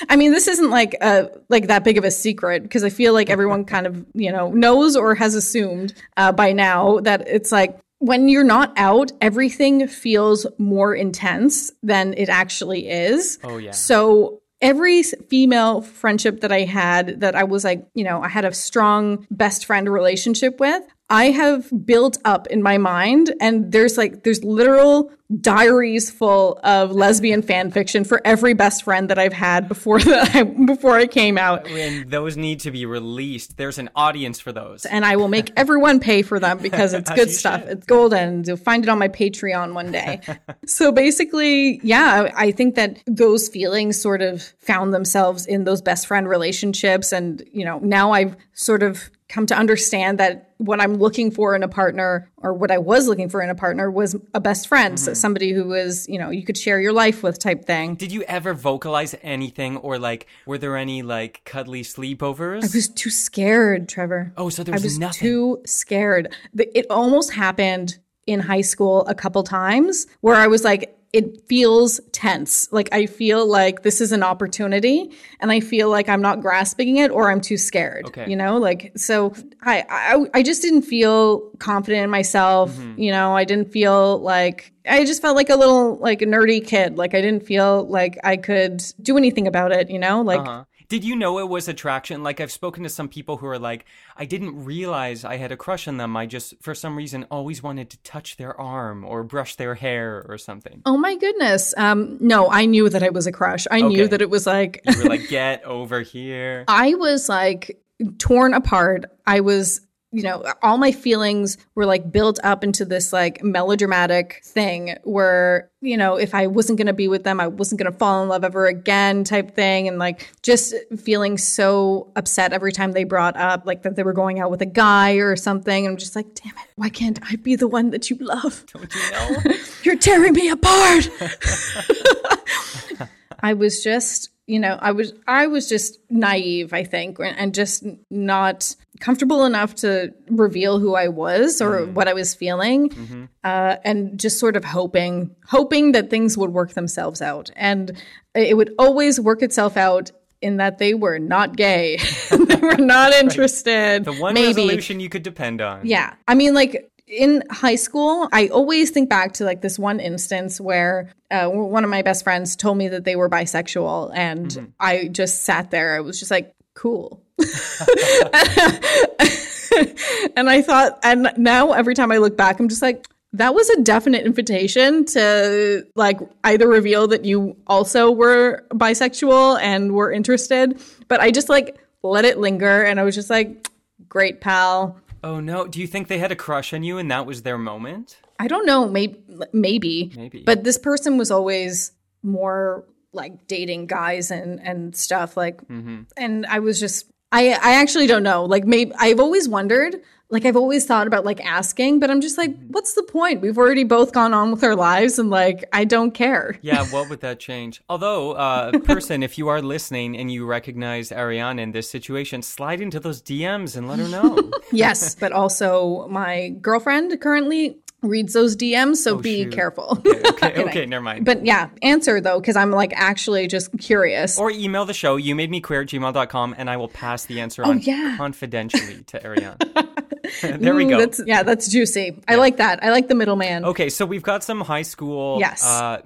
[0.09, 3.12] I mean this isn't like a like that big of a secret because I feel
[3.12, 7.53] like everyone kind of you know knows or has assumed uh, by now that it's
[7.53, 13.38] like when you're not out everything feels more intense than it actually is.
[13.44, 13.70] Oh, yeah.
[13.70, 18.46] So every female friendship that I had that I was like, you know, I had
[18.46, 20.83] a strong best friend relationship with,
[21.14, 26.90] I have built up in my mind and there's like there's literal diaries full of
[26.90, 31.38] lesbian fan fiction for every best friend that I've had before I, before I came
[31.38, 31.68] out.
[31.68, 33.57] And those need to be released.
[33.57, 34.87] There's an audience for those.
[34.87, 37.61] And I will make everyone pay for them because it's good stuff.
[37.62, 37.70] should.
[37.70, 38.42] It's golden.
[38.44, 40.20] You'll find it on my Patreon one day.
[40.66, 46.09] so basically, yeah, I think that those feelings sort of found themselves in those best
[46.09, 47.12] friend relationships.
[47.12, 51.55] And, you know, now I've sort of come to understand that what I'm looking for
[51.55, 54.68] in a partner or what I was looking for in a partner was a best
[54.68, 54.94] friend.
[54.94, 55.05] Mm-hmm.
[55.05, 57.94] So somebody who was, you know, you could share your life with type thing.
[57.94, 62.64] Did you ever vocalize anything or like were there any like cuddly sleepovers?
[62.64, 64.33] I was too scared, Trevor.
[64.37, 65.20] oh, so there was, I was, nothing.
[65.20, 66.35] too scared.
[66.57, 72.00] It almost happened in high school a couple times where I was like, it feels
[72.11, 72.70] tense.
[72.72, 76.96] Like I feel like this is an opportunity and I feel like I'm not grasping
[76.96, 78.07] it or I'm too scared.
[78.07, 78.29] Okay.
[78.29, 82.72] You know, like so I I, I just didn't feel confident in myself.
[82.72, 83.00] Mm-hmm.
[83.00, 86.66] You know, I didn't feel like I just felt like a little like a nerdy
[86.66, 86.98] kid.
[86.98, 90.20] Like I didn't feel like I could do anything about it, you know?
[90.20, 90.64] Like Uh-huh.
[90.88, 92.23] Did you know it was attraction?
[92.23, 95.57] Like I've spoken to some people who are like, I didn't realize I had a
[95.57, 96.16] crush on them.
[96.16, 100.25] I just, for some reason, always wanted to touch their arm or brush their hair
[100.29, 100.83] or something.
[100.85, 101.75] Oh my goodness.
[101.77, 103.66] Um, no, I knew that it was a crush.
[103.70, 106.64] I knew that it was like You were like, get over here.
[106.68, 107.81] I was like
[108.18, 109.07] torn apart.
[109.27, 109.81] I was,
[110.14, 115.68] you know, all my feelings were like built up into this like melodramatic thing where,
[115.81, 118.22] you know, if I wasn't going to be with them, I wasn't going to fall
[118.22, 119.88] in love ever again type thing.
[119.88, 124.12] And like just feeling so upset every time they brought up like that they were
[124.12, 125.85] going out with a guy or something.
[125.85, 128.64] And I'm just like, damn it, why can't I be the one that you love?
[128.72, 129.57] Don't you know?
[129.83, 131.09] You're tearing me apart.
[133.40, 137.85] I was just, you know, I was I was just naive, I think, and just
[138.12, 144.18] not comfortable enough to reveal who I was or what I was feeling, uh, and
[144.18, 147.92] just sort of hoping, hoping that things would work themselves out, and
[148.35, 150.11] it would always work itself out.
[150.42, 151.96] In that they were not gay,
[152.30, 154.04] they were not interested.
[154.04, 154.48] The one maybe.
[154.48, 155.87] resolution you could depend on.
[155.87, 156.12] Yeah.
[156.28, 160.61] I mean, like in high school, I always think back to like this one instance
[160.61, 164.12] where uh, one of my best friends told me that they were bisexual.
[164.14, 165.96] And I just sat there.
[165.96, 167.23] I was just like, cool.
[170.37, 173.68] and I thought, and now every time I look back, I'm just like, that was
[173.70, 180.80] a definite invitation to like either reveal that you also were bisexual and were interested,
[181.09, 183.68] but I just like let it linger and I was just like,
[184.09, 185.00] great pal.
[185.24, 187.59] Oh no, do you think they had a crush on you and that was their
[187.59, 188.18] moment?
[188.38, 189.20] I don't know, maybe
[189.52, 190.12] maybe.
[190.16, 190.44] Maybe.
[190.44, 191.90] But this person was always
[192.22, 196.02] more like dating guys and and stuff like mm-hmm.
[196.16, 198.44] and I was just I I actually don't know.
[198.44, 202.38] Like maybe I've always wondered like I've always thought about like asking, but I'm just
[202.38, 203.40] like what's the point?
[203.40, 206.59] We've already both gone on with our lives and like I don't care.
[206.64, 207.83] Yeah, what would that change?
[207.90, 212.81] Although, uh, person, if you are listening and you recognize Arianne in this situation, slide
[212.81, 214.51] into those DMs and let her know.
[214.73, 219.53] Yes, but also my girlfriend currently reads those DMs, so be shoot.
[219.53, 219.99] careful.
[220.07, 221.25] Okay, okay, never mind.
[221.25, 224.38] But yeah, answer though, because I'm like actually just curious.
[224.38, 227.40] or email the show, you made me queer at gmail.com, and I will pass the
[227.40, 228.14] answer on Oh, yeah.
[228.17, 229.90] confidentially to Arianne.
[230.40, 230.99] there we go.
[230.99, 232.19] That's yeah, that's juicy.
[232.27, 232.83] I like that.
[232.83, 233.64] I like the middleman.
[233.67, 235.62] Okay, so we've got some high school Yes.
[235.64, 235.99] uh,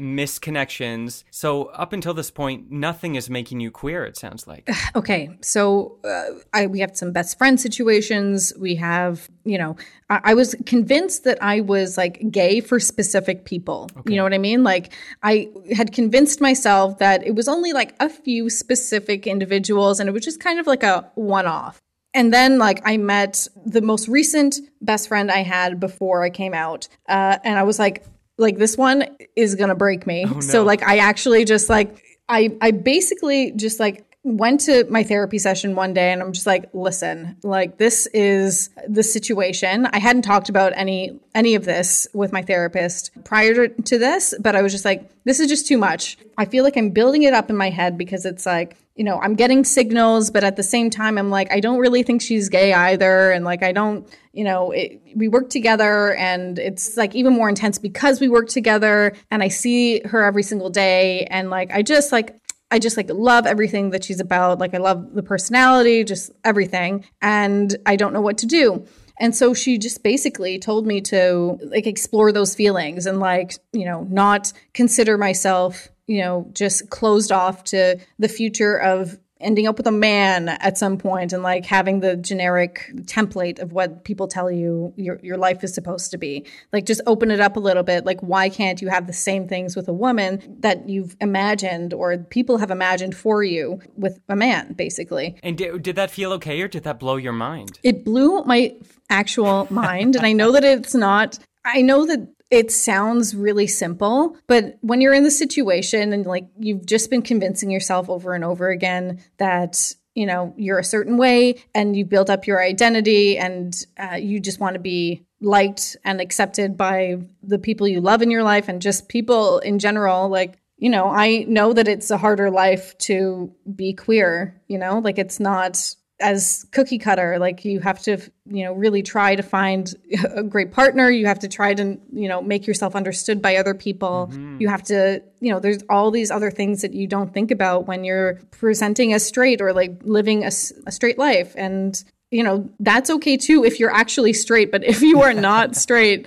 [0.49, 1.25] misconnections.
[1.31, 4.05] So up until this point, nothing is making you queer.
[4.05, 4.69] It sounds like.
[4.97, 8.53] Okay, so uh, I we have some best friend situations.
[8.59, 9.77] We have, you know,
[10.11, 13.89] I, I was convinced that I was like gay for specific people.
[14.07, 14.63] You know what I mean?
[14.65, 20.09] Like I had convinced myself that it was only like a few specific individuals, and
[20.09, 21.81] it was just kind of like a one off.
[22.15, 26.55] And then, like, I met the most recent best friend I had before I came
[26.55, 28.05] out, uh, and I was like,
[28.39, 29.05] like this one
[29.37, 30.25] is gonna break me.
[30.41, 34.05] So, like, I actually just like I I basically just like
[34.37, 38.71] went to my therapy session one day and I'm just like, listen, like this is
[38.87, 39.87] the situation.
[39.87, 44.57] I hadn't talked about any any of this with my therapist prior to, this, but
[44.57, 46.19] I was just like, this is just too much.
[46.37, 49.21] I feel like I'm building it up in my head because it's like, you know,
[49.21, 52.49] I'm getting signals, but at the same time, I'm like, I don't really think she's
[52.49, 53.31] gay either.
[53.31, 57.49] And like, I don't, you know, it, we work together and it's like even more
[57.49, 61.25] intense because we work together and I see her every single day.
[61.27, 62.37] And like, I just like,
[62.71, 64.59] I just like love everything that she's about.
[64.59, 67.05] Like I love the personality, just everything.
[67.23, 68.87] And I don't know what to do.
[69.21, 73.85] And so she just basically told me to like explore those feelings and like, you
[73.85, 79.77] know, not consider myself, you know, just closed off to the future of ending up
[79.77, 84.27] with a man at some point and like having the generic template of what people
[84.27, 86.47] tell you your your life is supposed to be.
[86.73, 88.05] Like just open it up a little bit.
[88.05, 92.19] Like why can't you have the same things with a woman that you've imagined or
[92.19, 95.37] people have imagined for you with a man basically.
[95.43, 97.79] And did, did that feel okay, or did that blow your mind?
[97.83, 98.75] It blew my
[99.11, 104.37] actual mind and I know that it's not I know that it sounds really simple,
[104.47, 108.45] but when you're in the situation and like you've just been convincing yourself over and
[108.45, 113.39] over again that you know you're a certain way and you build up your identity
[113.39, 118.23] and uh, you just want to be liked and accepted by the people you love
[118.23, 122.11] in your life and just people in general like you know i know that it's
[122.11, 124.99] a harder life to be queer you know?
[124.99, 129.43] Like it's not as cookie cutter like you have to you know really try to
[129.43, 129.95] find
[130.35, 131.11] a great partner.
[131.11, 134.29] You have to try to you know make yourself understood by other people.
[134.31, 134.57] Mm-hmm.
[134.61, 137.87] You have to you know there's all these other things that you don't think about
[137.87, 141.55] when you're presenting as straight or like living a straight life.
[141.57, 144.73] And you know that's okay too if you're actually straight.
[144.73, 146.27] But if you are not straight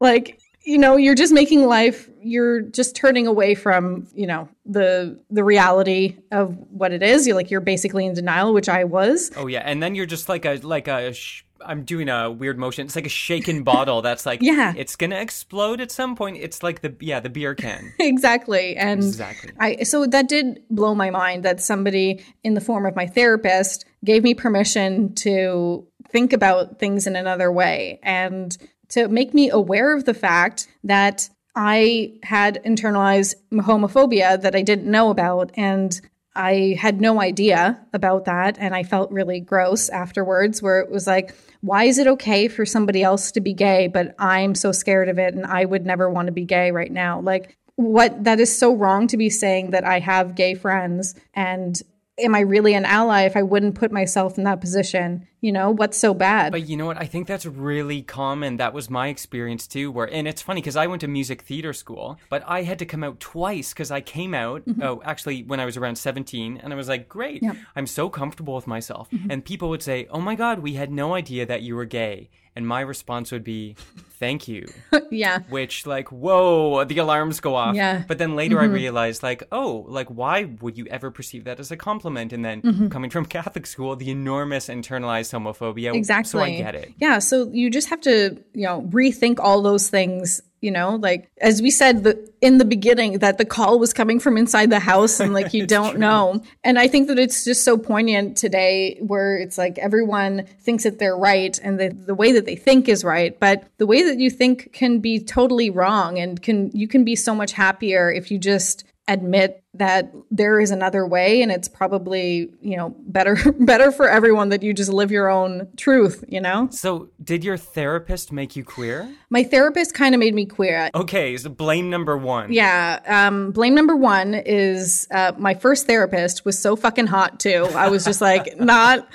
[0.00, 5.18] like you know you're just making life you're just turning away from you know the
[5.30, 9.30] the reality of what it is you're like you're basically in denial which i was
[9.36, 11.12] Oh yeah, and then you're just like a like a.
[11.14, 12.84] Sh- I'm doing a weird motion.
[12.84, 14.74] It's like a shaken bottle that's like Yeah.
[14.76, 16.36] it's gonna explode at some point.
[16.36, 17.92] It's like the yeah the beer can.
[17.98, 19.52] exactly and Exactly.
[19.58, 23.84] i so that did blow my mind that somebody in the form of my therapist
[24.04, 28.56] gave me permission to think about things in another way and
[28.88, 34.90] to make me aware of the fact that i had internalized homophobia that i didn't
[34.90, 36.00] know about and
[36.36, 38.56] I had no idea about that.
[38.60, 42.66] And I felt really gross afterwards, where it was like, why is it okay for
[42.66, 46.10] somebody else to be gay, but I'm so scared of it and I would never
[46.10, 47.20] want to be gay right now?
[47.20, 51.80] Like, what that is so wrong to be saying that I have gay friends and
[52.18, 55.26] am I really an ally if I wouldn't put myself in that position?
[55.40, 56.52] You know, what's so bad?
[56.52, 56.98] But you know what?
[56.98, 58.56] I think that's really common.
[58.56, 59.90] That was my experience too.
[59.90, 62.86] Where and it's funny because I went to music theater school, but I had to
[62.86, 64.64] come out twice because I came out.
[64.64, 64.82] Mm-hmm.
[64.82, 67.42] Oh, actually, when I was around seventeen, and I was like, "Great,
[67.76, 69.30] I'm so comfortable with myself." Mm-hmm.
[69.30, 72.30] And people would say, "Oh my God, we had no idea that you were gay."
[72.56, 73.76] And my response would be,
[74.18, 74.66] thank you.
[75.10, 75.40] yeah.
[75.50, 77.74] Which, like, whoa, the alarms go off.
[77.74, 78.02] Yeah.
[78.06, 78.74] But then later I mm-hmm.
[78.74, 82.32] realized, like, oh, like, why would you ever perceive that as a compliment?
[82.32, 82.88] And then mm-hmm.
[82.88, 85.94] coming from Catholic school, the enormous internalized homophobia.
[85.94, 86.30] Exactly.
[86.30, 86.94] So I get it.
[86.98, 87.18] Yeah.
[87.18, 90.42] So you just have to, you know, rethink all those things.
[90.62, 94.18] You know, like as we said the, in the beginning, that the call was coming
[94.18, 96.42] from inside the house, and like you don't know.
[96.64, 100.98] And I think that it's just so poignant today, where it's like everyone thinks that
[100.98, 104.18] they're right, and the the way that they think is right, but the way that
[104.18, 108.30] you think can be totally wrong, and can you can be so much happier if
[108.30, 113.90] you just admit that there is another way and it's probably you know better better
[113.92, 116.68] for everyone that you just live your own truth you know?
[116.70, 119.08] So, did your therapist make you queer?
[119.28, 120.90] my therapist kind of made me queer.
[120.94, 122.52] Okay, so blame number one.
[122.52, 127.68] yeah um, blame number one is uh, my first therapist was so fucking hot too.
[127.74, 129.08] I was just like not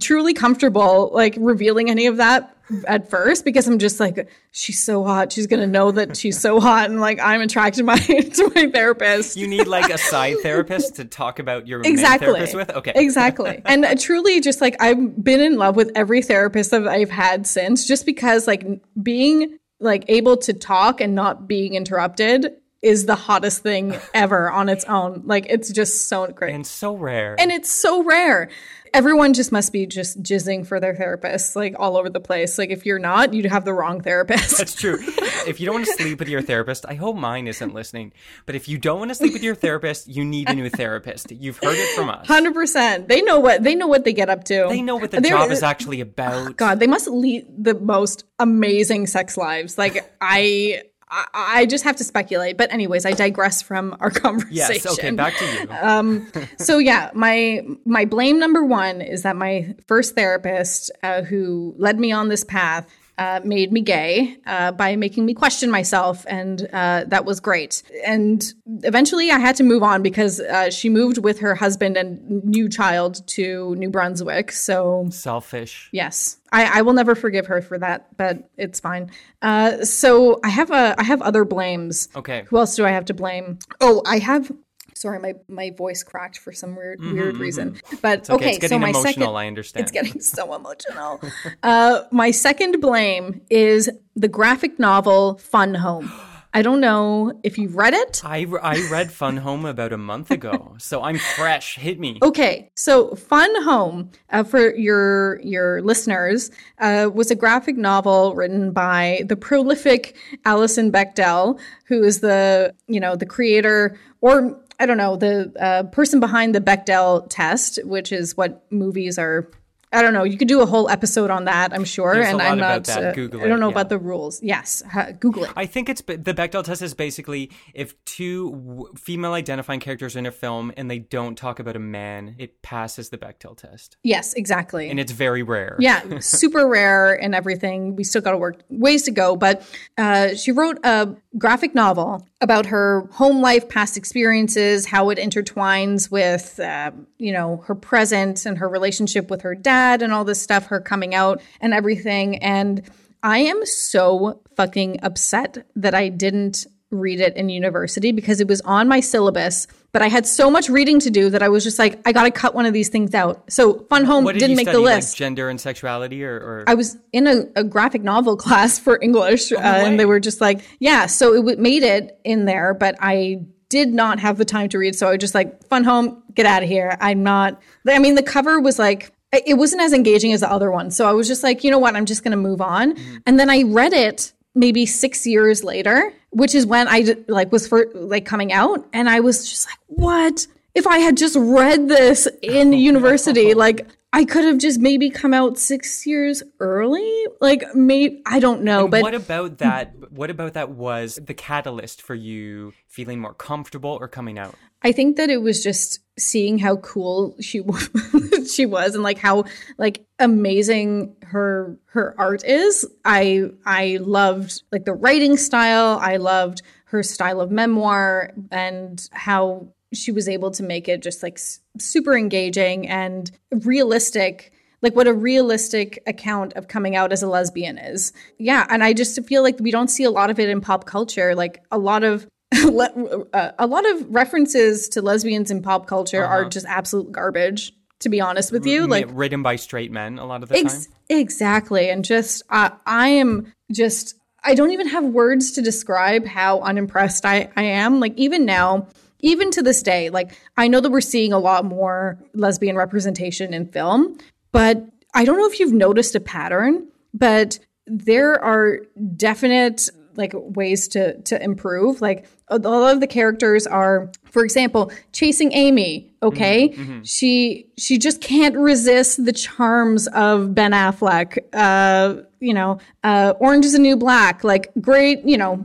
[0.00, 2.56] truly comfortable like revealing any of that
[2.88, 5.30] at first because i'm just like she's so hot.
[5.32, 9.36] She's gonna know that she's so hot and like i'm attracted my to my therapist.
[9.36, 12.70] You need like a side therapist to talk about your exactly main therapist with?
[12.70, 12.92] Okay.
[12.94, 17.10] exactly and uh, truly just like i've been in love with every therapist that i've
[17.10, 18.64] had since just because like
[19.02, 24.68] being like able to talk and not being interrupted is the hottest thing ever on
[24.68, 27.34] its own like it's just so great And so rare.
[27.38, 28.48] and it's so rare
[28.96, 32.70] everyone just must be just jizzing for their therapists like all over the place like
[32.70, 34.98] if you're not you'd have the wrong therapist That's true.
[35.46, 38.12] If you don't want to sleep with your therapist, I hope mine isn't listening.
[38.46, 41.30] But if you don't want to sleep with your therapist, you need a new therapist.
[41.30, 42.26] You've heard it from us.
[42.26, 43.06] Hundred percent.
[43.08, 44.66] They know what they know what they get up to.
[44.68, 46.56] They know what the They're- job is actually about.
[46.56, 49.78] God, they must lead the most amazing sex lives.
[49.78, 52.56] Like I, I, I just have to speculate.
[52.56, 54.46] But anyways, I digress from our conversation.
[54.56, 54.86] Yes.
[54.86, 55.10] Okay.
[55.10, 55.68] Back to you.
[55.86, 61.74] Um, so yeah, my my blame number one is that my first therapist, uh, who
[61.78, 62.88] led me on this path,
[63.18, 67.82] uh, made me gay uh, by making me question myself, and uh, that was great.
[68.06, 68.44] And
[68.82, 72.68] eventually, I had to move on because uh, she moved with her husband and new
[72.68, 74.52] child to New Brunswick.
[74.52, 75.88] So Selfish.
[75.92, 79.10] Yes, I, I will never forgive her for that, but it's fine.
[79.42, 82.08] Uh, so I have a I have other blames.
[82.16, 82.44] Okay.
[82.48, 83.58] Who else do I have to blame?
[83.80, 84.50] Oh, I have.
[84.94, 87.76] Sorry, my my voice cracked for some weird weird reason.
[88.00, 88.44] But Mm-hmm, Okay.
[88.46, 89.12] okay, it's getting so my emotional.
[89.26, 89.36] second.
[89.36, 89.82] I understand.
[89.82, 91.20] It's getting so emotional.
[91.62, 96.10] uh, my second blame is the graphic novel Fun Home.
[96.56, 98.22] I don't know if you've read it.
[98.24, 101.76] I, I read Fun Home about a month ago, so I'm fresh.
[101.76, 102.18] Hit me.
[102.22, 108.72] Okay, so Fun Home uh, for your your listeners uh, was a graphic novel written
[108.72, 110.16] by the prolific
[110.46, 115.82] Alison Bechdel, who is the you know the creator or I don't know the uh,
[115.82, 119.50] person behind the Bechdel test, which is what movies are.
[119.92, 120.24] I don't know.
[120.24, 122.14] You could do a whole episode on that, I'm sure.
[122.14, 123.00] There's and I'm about not.
[123.00, 123.18] that.
[123.18, 123.72] uh, I don't know yeah.
[123.72, 124.42] about the rules.
[124.42, 125.50] Yes, ha- Google it.
[125.56, 130.18] I think it's the Bechdel test is basically if two w- female identifying characters are
[130.18, 133.96] in a film and they don't talk about a man, it passes the Bechdel test,
[134.02, 134.90] Yes, exactly.
[134.90, 135.76] and it's very rare.
[135.78, 137.94] yeah, super rare and everything.
[137.96, 139.62] We still got to work ways to go, but
[139.96, 146.10] uh, she wrote a graphic novel about her home life, past experiences, how it intertwines
[146.10, 150.40] with, uh, you know, her present and her relationship with her dad and all this
[150.40, 152.36] stuff, her coming out and everything.
[152.42, 152.82] And
[153.22, 158.60] I am so fucking upset that I didn't read it in university because it was
[158.62, 161.78] on my syllabus, but I had so much reading to do that I was just
[161.78, 163.50] like, I got to cut one of these things out.
[163.50, 165.16] So Fun Home did didn't make study, the like list.
[165.16, 169.50] gender and sexuality, or, or I was in a, a graphic novel class for English,
[169.52, 171.06] uh, and they were just like, yeah.
[171.06, 174.78] So it w- made it in there, but I did not have the time to
[174.78, 174.94] read.
[174.94, 176.96] So I was just like, fun home, get out of here.
[177.00, 177.60] I'm not.
[177.88, 179.12] I mean, the cover was like.
[179.32, 180.90] It wasn't as engaging as the other one.
[180.90, 181.94] So I was just like, you know what?
[181.94, 182.94] I'm just going to move on.
[183.26, 187.68] And then I read it maybe six years later, which is when I like was
[187.68, 188.84] for like coming out.
[188.92, 190.46] And I was just like, what?
[190.74, 195.10] If I had just read this in oh, university, like I could have just maybe
[195.10, 197.26] come out six years early.
[197.42, 199.92] Like, maybe I don't know, but what about that?
[200.10, 204.54] What about that was the catalyst for you feeling more comfortable or coming out?
[204.80, 207.62] I think that it was just seeing how cool she
[208.50, 209.44] she was, and like how
[209.76, 212.88] like amazing her her art is.
[213.04, 215.98] I I loved like the writing style.
[216.00, 221.22] I loved her style of memoir and how she was able to make it just
[221.22, 223.30] like s- super engaging and
[223.64, 228.12] realistic like what a realistic account of coming out as a lesbian is.
[228.38, 230.84] Yeah, and I just feel like we don't see a lot of it in pop
[230.84, 231.34] culture.
[231.34, 236.44] Like a lot of uh, a lot of references to lesbians in pop culture are
[236.44, 237.72] just absolute garbage.
[238.00, 238.86] to be honest with you.
[238.86, 240.94] Like written by straight men a lot of the Ex- time.
[241.08, 241.88] exactly.
[241.88, 247.24] And just, uh, I am just, I don't even have words to describe how unimpressed
[247.24, 247.98] I, I am.
[247.98, 248.88] Like, even now,
[249.26, 253.52] even to this day, like, I know that we're seeing a lot more lesbian representation
[253.52, 254.18] in film,
[254.52, 258.80] but I don't know if you've noticed a pattern, but there are
[259.16, 262.00] definite like ways to to improve.
[262.00, 266.68] Like a lot of the characters are for example chasing amy okay?
[267.04, 273.64] She she just can't resist the charms of ben affleck uh you know uh orange
[273.64, 275.64] is a new black like great you know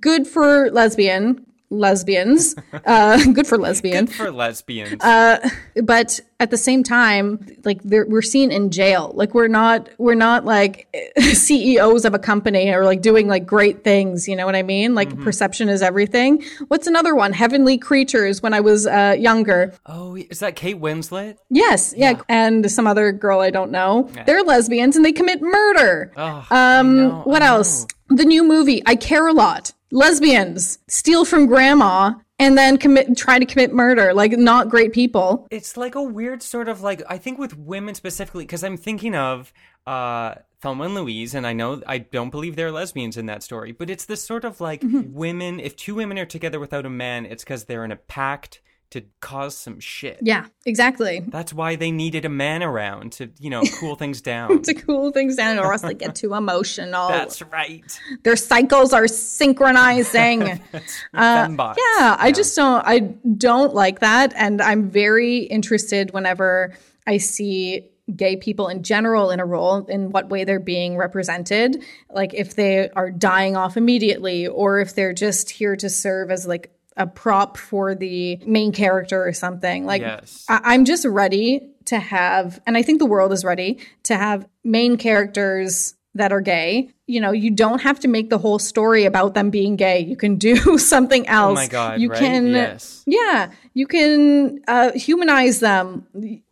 [0.00, 2.54] good for lesbian lesbians.
[2.84, 5.02] Uh good for lesbian Good For lesbians.
[5.02, 5.48] Uh,
[5.82, 9.10] but at the same time like we're seen in jail.
[9.14, 10.86] Like we're not we're not like
[11.32, 14.94] ceos of a company or like doing like great things you know what i mean?
[14.94, 15.24] Like Mm-hmm.
[15.24, 16.42] perception is everything.
[16.68, 17.32] What's another one?
[17.32, 19.72] Heavenly creatures when i was uh, younger.
[19.86, 21.36] Oh, is that Kate Winslet?
[21.50, 22.20] yes yeah.
[22.28, 24.08] and some other girl i don't know.
[24.26, 26.12] They're lesbians and they commit murder.
[26.16, 29.72] Oh, um what else the new movie i care a lot.
[29.90, 34.12] Lesbians steal from grandma and then commit try to commit murder.
[34.12, 35.46] Like not great people.
[35.50, 39.14] It's like a weird sort of like I think with women specifically because I'm thinking
[39.14, 39.52] of
[39.86, 43.72] uh Thelma and Louise and I know I don't believe they're lesbians in that story,
[43.72, 45.12] but it's this sort of like Mm-hmm.
[45.14, 48.60] women if two women are together without a man, it's because they're in a pact
[48.90, 50.18] to cause some shit.
[50.22, 54.62] yeah exactly That's why they needed a man around to, you know, cool things down.
[54.62, 57.08] to cool things down or else they get too emotional.
[57.08, 58.00] That's right.
[58.22, 60.40] Their cycles are synchronizing.
[61.14, 61.72] Fembots.
[61.72, 62.98] Uh, yeah, I just don't I
[63.36, 66.74] don't like that and I'm very interested whenever
[67.06, 71.82] I see gay people in general in a role in what way they're being represented
[72.08, 76.46] like if they are dying off immediately or if they're just here to serve as
[76.46, 80.44] like a prop for the main character or something like Yes.
[80.48, 84.46] I- I'm just ready to have, and I think the world is ready to have
[84.64, 86.88] main characters that are gay.
[87.06, 90.00] You know, you don't have to make the whole story about them being gay.
[90.00, 91.52] You can do something else.
[91.52, 92.18] Oh my god, you right?
[92.18, 93.02] can, yes.
[93.06, 96.06] yeah, you can uh, humanize them,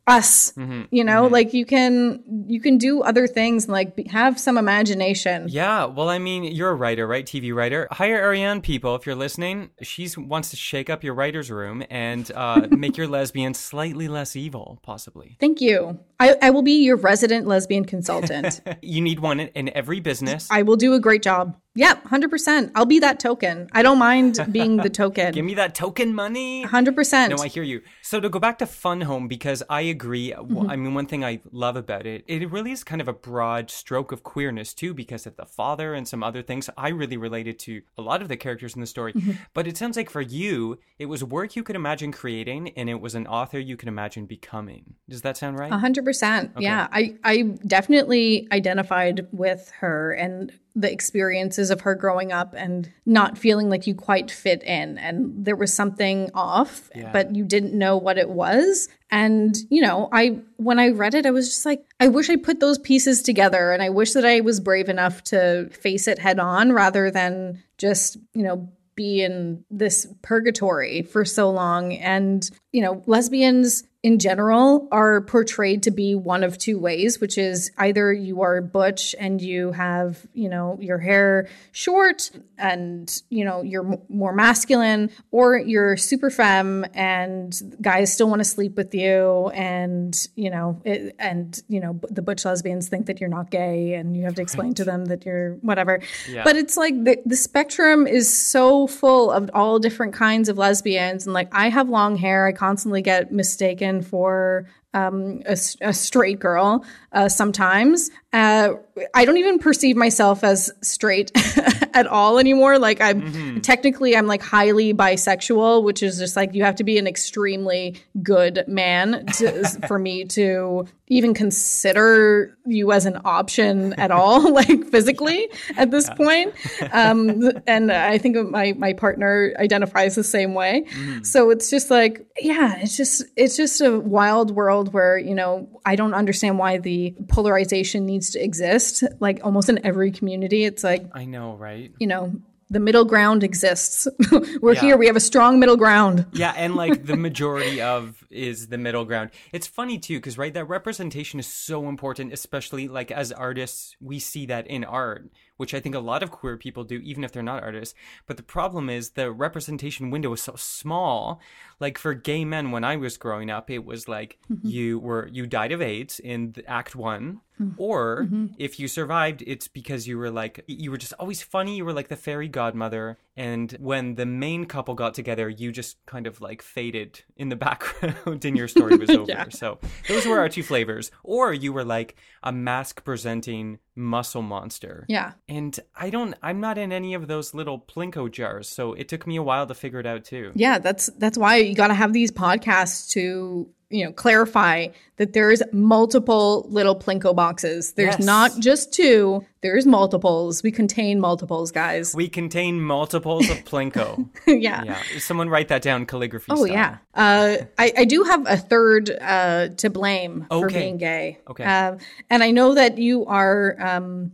[0.07, 0.53] us.
[0.53, 4.39] Mm-hmm, You know, like you can you can do other things and like be, have
[4.39, 5.47] some imagination.
[5.49, 7.25] Yeah, well, I mean, you're a writer, right?
[7.25, 7.89] TV writer.
[7.91, 9.71] Hire Arianne people if you're listening.
[9.83, 14.37] She wants to shake up your writer's room and uh, make your lesbian slightly less
[14.37, 15.37] evil, possibly.
[15.41, 15.99] Thank you.
[16.21, 18.61] I, I will be your resident lesbian consultant.
[18.83, 20.49] You need one in, in every business.
[20.51, 21.57] I will do a great job.
[21.77, 22.71] Yep, hundred percent.
[22.75, 23.69] I'll be that token.
[23.73, 25.33] I don't mind being the token.
[25.33, 26.63] Give me that token money.
[26.63, 27.37] Hundred percent.
[27.37, 27.83] No, I hear you.
[28.01, 30.31] So to go back to Fun Home, because I agree.
[30.31, 30.71] Mm-hmm.
[30.71, 33.71] I mean, one thing I love about it, it really is kind of a broad
[33.71, 36.71] stroke of queerness too, because of the father and some other things.
[36.77, 39.13] I really related to a lot of the characters in the story.
[39.13, 39.33] Mm-hmm.
[39.53, 43.01] But it sounds like for you, it was work you could imagine creating, and it
[43.01, 44.95] was an author you could imagine becoming.
[45.09, 45.73] Does that sound right?
[45.73, 46.53] A hundred percent.
[46.59, 46.87] Yeah.
[46.93, 53.39] I, I definitely identified with her and the experiences of her growing up and not
[53.39, 57.13] feeling like you quite fit in and there was something off, Yeah.
[57.13, 58.89] but you didn't know what it was.
[59.11, 62.35] And, you know, I when I read it, I was just like, I wish I
[62.37, 66.19] put those pieces together and I wish that I was brave enough to face it
[66.19, 71.93] head on rather than just, you know, be in this purgatory for so long.
[71.95, 77.39] And, you know, lesbians in general are portrayed to be one of two ways, which
[77.39, 83.47] is either you are butch and you have, you know, your hair short and, you
[83.47, 88.77] know, you're m- more masculine, or you're super femme and guys still want to sleep
[88.77, 89.49] with you.
[89.55, 93.95] And, you know, it, and, you know, the butch lesbians think that you're not gay
[93.95, 96.03] and you have to explain to them that you're whatever.
[96.31, 96.45] Yeah.
[96.45, 101.25] But it's like the, the spectrum is so full of all different kinds of lesbians.
[101.25, 102.47] And like, I have long hair.
[102.47, 108.11] I constantly get mistaken for um, a, a straight girl uh, sometimes.
[108.33, 108.75] Uh,
[109.15, 111.31] I don't even perceive myself as straight
[111.95, 112.79] at all anymore.
[112.79, 116.99] Like, I'm technically, I'm like highly bisexual, which is just like you have to be
[116.99, 124.11] an extremely good man to, for me to even consider you as an option at
[124.11, 126.53] all, like physically at this point.
[126.93, 130.87] Um, and I think my my partner identifies the same way.
[131.23, 135.69] So it's just like, yeah, it's just it's just a wild world where you know
[135.87, 139.05] I don't understand why the polarization needs to exist.
[139.21, 141.93] Like almost in every community, it's like I know, right?
[141.99, 142.33] you know
[142.71, 144.09] the middle ground exists.
[144.61, 144.81] We're Yeah.
[144.81, 144.97] here.
[144.97, 146.27] We have a strong middle ground.
[146.33, 149.31] Yeah, and like the majority of is the middle ground.
[149.53, 154.19] It's funny too, because right, that representation is so important, especially like as artists, we
[154.19, 155.31] see that in art.
[155.57, 157.95] Which I think a lot of queer people do, even if they're not artists.
[158.27, 161.41] But the problem is the representation window is so small.
[161.81, 164.67] Like for gay men, when I was growing up, it was like mm-hmm.
[164.67, 167.75] you were you died of AIDS in Act One, mm-hmm.
[167.79, 168.47] or mm-hmm.
[168.59, 171.77] if you survived, it's because you were like you were just always funny.
[171.77, 176.05] You were like the fairy godmother, and when the main couple got together, you just
[176.07, 179.31] kind of like faded in the background, and your story was over.
[179.31, 179.47] Yeah.
[179.51, 179.79] So
[180.09, 181.11] those were our two flavors.
[181.23, 185.05] Or you were like a mask presenting muscle monster.
[185.09, 185.33] Yeah.
[185.49, 189.27] And I don't I'm not in any of those little plinko jars, so it took
[189.27, 190.53] me a while to figure it out too.
[190.55, 195.33] Yeah, that's that's why you got to have these podcasts to you know clarify that
[195.33, 197.93] there's multiple little plinko boxes.
[197.93, 198.25] There's Yes.
[198.27, 199.45] not just two.
[199.63, 200.63] There's multiples.
[200.65, 202.15] We contain multiples, guys.
[202.15, 204.29] We contain multiples of plinko.
[204.47, 204.83] yeah.
[204.85, 204.99] yeah.
[205.19, 206.75] Someone write that down calligraphy Oh style.
[206.79, 206.97] yeah.
[207.15, 211.39] Uh, I I do have a third uh, to blame for being gay.
[211.49, 211.65] Okay.
[211.65, 211.99] Um,
[212.31, 213.77] and I know that you are.
[213.79, 214.33] Um,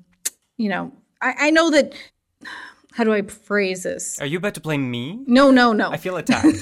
[0.57, 1.93] you know, I, I know that.
[3.01, 4.21] How do I phrase this?
[4.21, 5.21] Are you about to blame me?
[5.27, 5.91] No, no, no.
[5.91, 6.59] I feel attacked.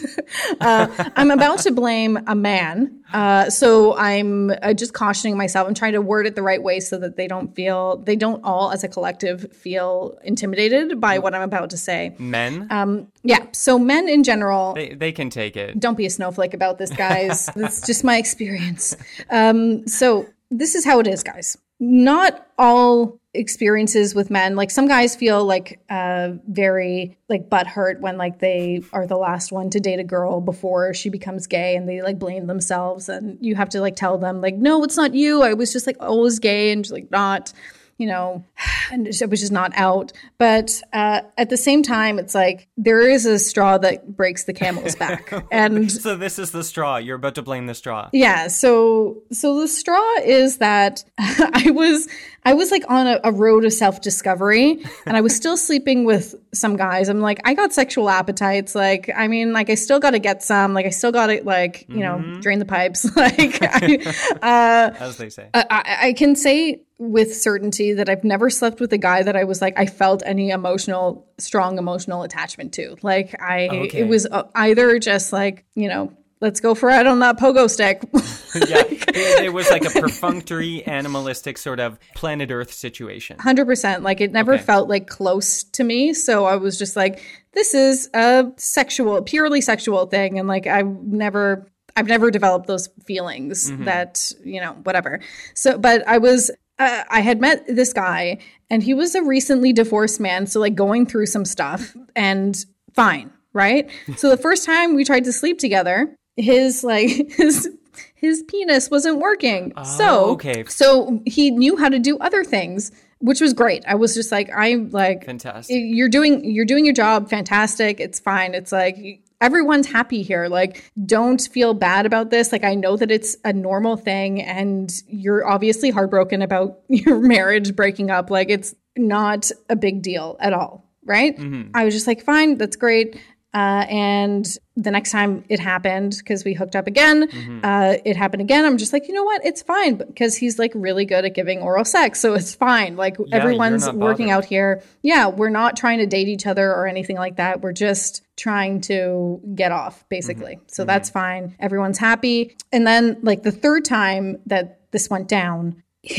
[0.61, 3.03] I'm about to blame a man.
[3.13, 5.67] Uh, so I'm uh, just cautioning myself.
[5.67, 8.41] I'm trying to word it the right way so that they don't feel, they don't
[8.45, 12.15] all as a collective feel intimidated by what I'm about to say.
[12.21, 12.69] Men?
[12.71, 13.45] Um, yeah.
[13.51, 15.81] So men in general, they, they can take it.
[15.81, 17.47] don't be a snowflake about this, guys.
[17.57, 18.97] That's just my experience.
[19.29, 21.59] Um, so this is how it is, guys.
[21.81, 28.01] Not all experiences with men, like some guys feel like uh, very like butt hurt
[28.01, 31.77] when like they are the last one to date a girl before she becomes gay,
[31.77, 34.97] and they like blame themselves, and you have to like tell them like, no, it's
[34.97, 35.43] not you.
[35.43, 37.53] I was just like always gay, and just like not
[37.99, 38.45] you know,
[38.91, 40.13] and it was just not out.
[40.39, 44.53] But uh, at the same time, it's like there is a straw that breaks the
[44.55, 46.97] camel's back, and So this is the straw.
[46.97, 48.09] You're about to blame the straw.
[48.13, 48.47] yeah.
[48.49, 52.09] So so the straw is that I was
[52.45, 56.05] I was like on a, a road of self discovery, and I was still sleeping
[56.05, 57.09] with some guys.
[57.09, 58.75] I'm like, I got sexual appetites.
[58.75, 60.73] Like, I mean, like I still got to get some.
[60.73, 63.05] Like, I still got to like you know drain the pipes.
[63.17, 65.49] like, I, As they say.
[65.53, 69.45] I- I can say with certainty that I've never slept with a guy that I
[69.45, 72.97] was like I felt any emotional, strong emotional attachment to.
[73.03, 74.01] Like I, Okay.
[74.01, 77.69] it was uh, either just like you know, let's go for it on that pogo
[77.71, 78.03] stick.
[78.69, 78.83] yeah.
[79.21, 83.39] It, it was like a perfunctory, animalistic sort of planet Earth situation.
[83.39, 84.03] Hundred percent.
[84.05, 84.63] Like it never Okay.
[84.63, 86.13] felt like close to me.
[86.15, 87.21] So I was just like,
[87.53, 91.67] this is a sexual, purely sexual thing, and like I never.
[91.97, 95.19] I've never developed those feelings that, you know, whatever.
[95.55, 96.49] So, but I was,
[96.79, 98.39] uh, I had met this guy
[98.71, 100.47] and he was a recently divorced man.
[100.47, 102.57] So, like, going through some stuff and
[102.95, 103.91] fine, right?
[104.17, 107.69] so, the first time we tried to sleep together, his, like, his,
[108.15, 109.73] his penis wasn't working.
[109.85, 110.65] so, okay.
[110.67, 113.85] so he knew how to do other things, which was great.
[113.87, 115.77] I was just like, I'm like, Fantastic.
[115.77, 120.49] you're doing you're doing your job fantastic it's fine it's like everyone's happy here.
[120.49, 122.53] Like don't feel bad about this.
[122.53, 127.75] Like i know that it's a normal thing and you're obviously heartbroken about your marriage
[127.77, 128.31] breaking up.
[128.31, 131.39] Like it's not a big deal at all right?
[131.39, 131.71] Mm-hmm.
[131.75, 133.19] i was just like fine that's great
[133.55, 134.47] uh, and
[134.77, 138.79] the next time it happened because we hooked up again uh, it happened again i'm
[138.79, 141.85] just like you know what it's fine because he's like really good at giving oral
[141.85, 144.83] sex so it's fine like everyone's working out here.
[145.03, 147.61] Yeah, we're not trying to date each other or anything like that.
[147.61, 150.57] We're just trying to get off, basically.
[150.57, 150.69] Mm-hmm.
[150.69, 151.57] So that's fine.
[151.59, 152.57] Everyone's happy.
[152.73, 155.83] And then, like, the third time that this went down,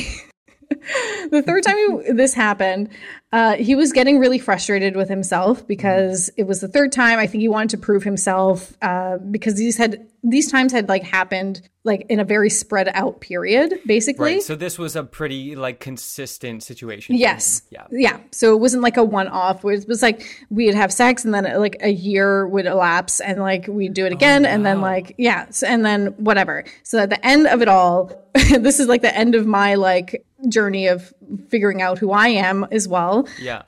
[1.31, 2.89] the third time this happened,
[3.31, 7.19] uh, he was getting really frustrated with himself because it was the third time.
[7.19, 11.03] I think he wanted to prove himself uh, because these had these times had like
[11.03, 14.33] happened like in a very spread out period, basically.
[14.33, 14.43] Right.
[14.43, 17.15] So this was a pretty like consistent situation.
[17.15, 17.61] Yes.
[17.69, 17.85] Yeah.
[17.91, 18.19] Yeah.
[18.31, 21.45] So it wasn't like a one off it was like we'd have sex and then
[21.59, 25.49] like a year would elapse and like we'd do it again and then like yeah.
[25.51, 26.65] So, and then whatever.
[26.83, 30.25] So at the end of it all, this is like the end of my like
[30.47, 31.13] journey of
[31.49, 33.61] figuring out who I am as well Yeah.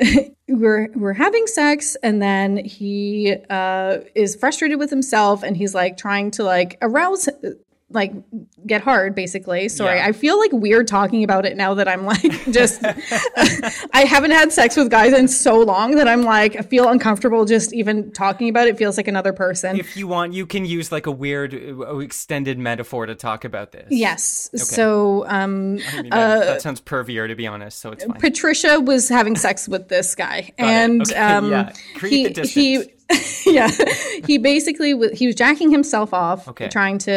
[0.48, 5.98] we're we're having sex and then he uh is frustrated with himself and he's like
[5.98, 7.28] trying to like arouse
[7.92, 8.12] like
[8.66, 10.06] get hard basically sorry Yeah.
[10.06, 12.22] i feel like weird talking about it now that i'm like
[12.52, 12.84] just
[13.92, 17.44] i haven't had sex with guys in so long that i'm like i feel uncomfortable
[17.44, 20.92] just even talking about it feels like another person if you want, you can use
[20.92, 23.86] like a weird uh, extended metaphor to talk about this.
[23.90, 28.20] yes so um I mean, that, that sounds pervier to be honest, so it's fine.
[28.20, 30.54] Patricia was having sex with this guy, it.
[30.58, 31.72] and Okay, um, yeah.
[31.96, 32.90] Create he he
[33.46, 33.70] yeah
[34.26, 36.64] he basically w- he was jacking himself off, Okay.
[36.66, 36.70] Mm-hmm.
[36.70, 37.12] trying to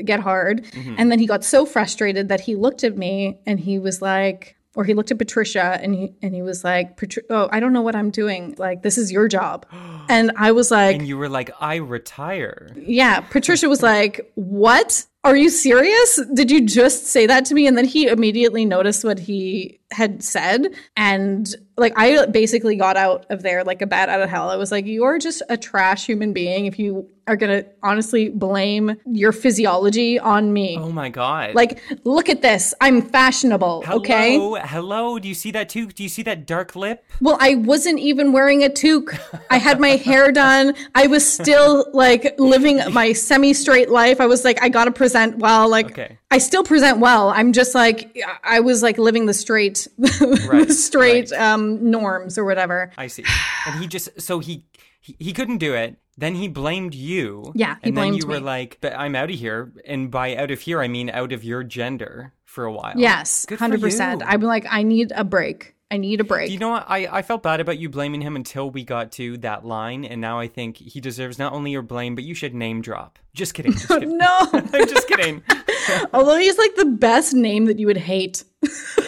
[0.00, 0.64] uh, get hard,
[0.98, 4.56] and then he got so frustrated that he looked at me and he was like,
[4.74, 7.72] or he looked at Patricia and he and he was like, "Patri- "Oh, I don't
[7.72, 8.54] know what I'm doing.
[8.58, 9.66] Like this is your job."
[10.10, 12.68] And I was like, And you were like, I retire.
[12.76, 15.06] yeah, Patricia was like, "What?
[15.22, 16.20] Are you serious?
[16.34, 20.22] Did you just say that to me?" And then he immediately noticed what he had
[20.22, 24.50] said and like I basically got out of there like a bat out of hell.
[24.50, 28.28] I was like, "You're just a trash human being if you are going to honestly
[28.28, 31.54] blame your physiology on me." Oh my god.
[31.54, 32.74] Like, look at this.
[32.82, 34.34] I'm fashionable, okay?
[34.34, 35.18] Hello, hello.
[35.18, 35.86] Do you see that too?
[35.86, 37.02] Do you see that dark lip?
[37.20, 39.18] Well, I wasn't even wearing a toque.
[39.50, 40.74] I had my hair done.
[40.94, 44.20] I was still like living my semi straight life.
[44.20, 45.68] I was like, I got to present well.
[45.68, 46.18] Like, Okay.
[46.30, 47.30] I still present well.
[47.30, 51.40] I'm just like, I was like living the straight, Right, the straight right.
[51.40, 52.92] um, norms or whatever.
[52.96, 53.24] I see.
[53.66, 54.64] And he just so he
[55.00, 55.96] he, he couldn't do it.
[56.18, 57.52] Then he blamed you.
[57.54, 60.36] Yeah, he and then blamed you were like, "But I'm out of here." And by
[60.36, 62.92] out of here, I mean out of your gender for a while.
[62.96, 64.22] Yes, 100%.
[64.26, 65.76] I'm like, I need a break.
[65.92, 66.52] I need a break.
[66.52, 66.84] You know what?
[66.88, 70.20] I, I felt bad about you blaming him until we got to that line, and
[70.20, 73.18] now I think he deserves not only your blame, but you should name drop.
[73.34, 73.72] Just kidding.
[73.72, 74.16] Just kidding.
[74.18, 74.48] no.
[74.52, 75.42] I'm just kidding.
[76.14, 78.44] Although he's like the best name that you would hate.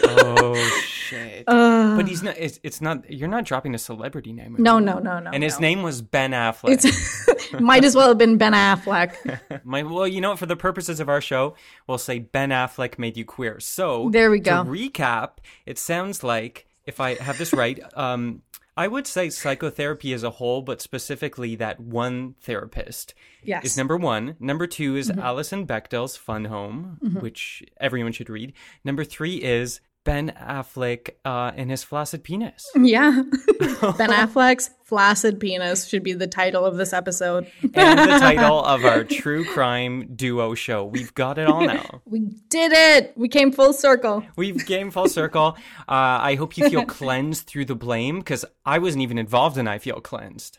[0.04, 1.44] Oh shit!
[1.46, 1.94] Uh.
[1.96, 2.36] but he's not.
[2.36, 3.08] It's, it's not.
[3.08, 4.56] You're not dropping a celebrity name.
[4.58, 5.30] No, no, no, no.
[5.30, 5.68] And his no.
[5.68, 6.84] name was Ben Affleck.
[6.84, 9.64] It's, might as well have been Ben Affleck.
[9.64, 10.34] My well, you know?
[10.34, 11.54] For the purposes of our show,
[11.86, 13.60] we'll say Ben Affleck made you queer.
[13.60, 14.64] So There we go.
[14.64, 18.42] To recap, it sounds like if I have this right, um,
[18.76, 23.14] I would say psychotherapy as a whole, but specifically that one therapist
[23.44, 23.58] Yes.
[23.58, 23.66] Mm-hmm.
[23.66, 24.36] is number one.
[24.40, 28.52] Number two is Alison Bechdel's Fun Home, which everyone should read.
[28.84, 32.64] Number three is Ben Affleck uh, and his flaccid penis.
[32.74, 33.22] Yeah.
[33.60, 37.46] ben Affleck's flaccid penis should be the title of this episode.
[37.74, 40.84] and the title of our true crime duo show.
[40.84, 42.02] We've got it all now.
[42.12, 43.14] We did it.
[43.16, 44.22] We came full circle.
[44.36, 45.56] We've came full circle.
[45.88, 49.66] Uh, I hope you feel cleansed through the blame because I wasn't even involved and
[49.68, 50.58] I feel cleansed.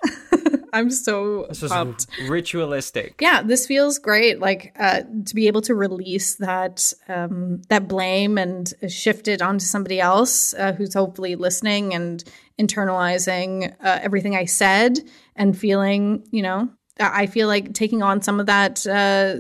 [0.74, 2.07] I'm so This is pumped.
[2.28, 3.15] ritualistic.
[3.21, 4.39] Yeah, this feels great.
[4.39, 9.63] Like uh, to be able to release that um, that blame and shift it onto
[9.63, 12.24] somebody else uh, who's hopefully listening and
[12.59, 14.99] internalizing uh, everything I said
[15.36, 16.69] and feeling, you know,
[16.99, 19.38] I feel like taking on some of that uh,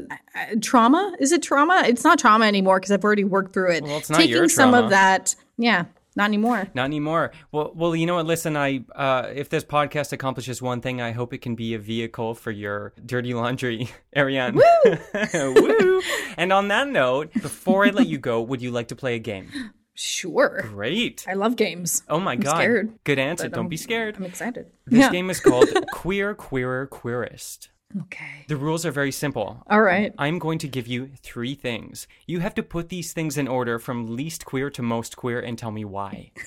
[0.61, 1.15] trauma.
[1.19, 1.83] Is it trauma?
[1.85, 3.83] It's not trauma anymore because I've already worked through it.
[3.83, 5.85] Well, it's not taking some of that, yeah,
[6.15, 6.67] not anymore.
[6.73, 7.31] Not anymore.
[7.51, 8.25] Well, well, you know what?
[8.25, 11.79] Listen, I uh, if this podcast accomplishes one thing, I hope it can be a
[11.79, 14.55] vehicle for your dirty laundry, Arianne.
[14.55, 15.53] Woo!
[15.61, 16.01] Woo!
[16.37, 19.19] And on that note, before I let you go, would you like to play a
[19.19, 19.49] game?
[19.95, 21.23] Sure, Great.
[21.29, 22.01] I love games.
[22.09, 22.55] Oh my god.
[22.55, 23.47] scared, Good answer.
[23.47, 24.15] Don't I'm- be scared.
[24.17, 24.71] I'm excited.
[24.87, 25.11] This yeah.
[25.11, 27.69] game is called Queer, Queerer, Queerest.
[28.01, 28.45] Okay.
[28.47, 29.61] The rules are very simple.
[29.69, 30.13] All right.
[30.17, 32.07] I'm going to give you three things.
[32.27, 35.57] You have to put these things in order from least queer to most queer and
[35.57, 36.31] tell me why.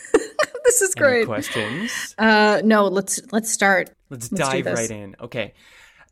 [0.65, 1.27] This is Any great.
[1.27, 2.15] questions?
[2.19, 3.91] Uh, no, let's let's start.
[4.11, 5.15] Let's, let's dive right in.
[5.21, 5.55] Okay.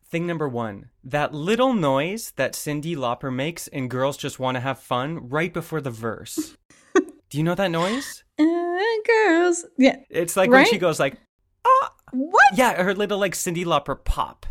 [0.07, 4.61] Thing number one that little noise that Cyndi Lauper makes in Girls Just Want to
[4.61, 6.57] Have Fun right before the verse.
[6.95, 7.03] Do
[7.37, 8.23] you know that noise?
[8.39, 8.45] Uh,
[9.05, 9.97] girls, yeah.
[10.09, 11.19] It's like when she goes like,
[12.13, 12.57] What?
[12.57, 14.47] yeah, her little like Cyndi Lauper pop.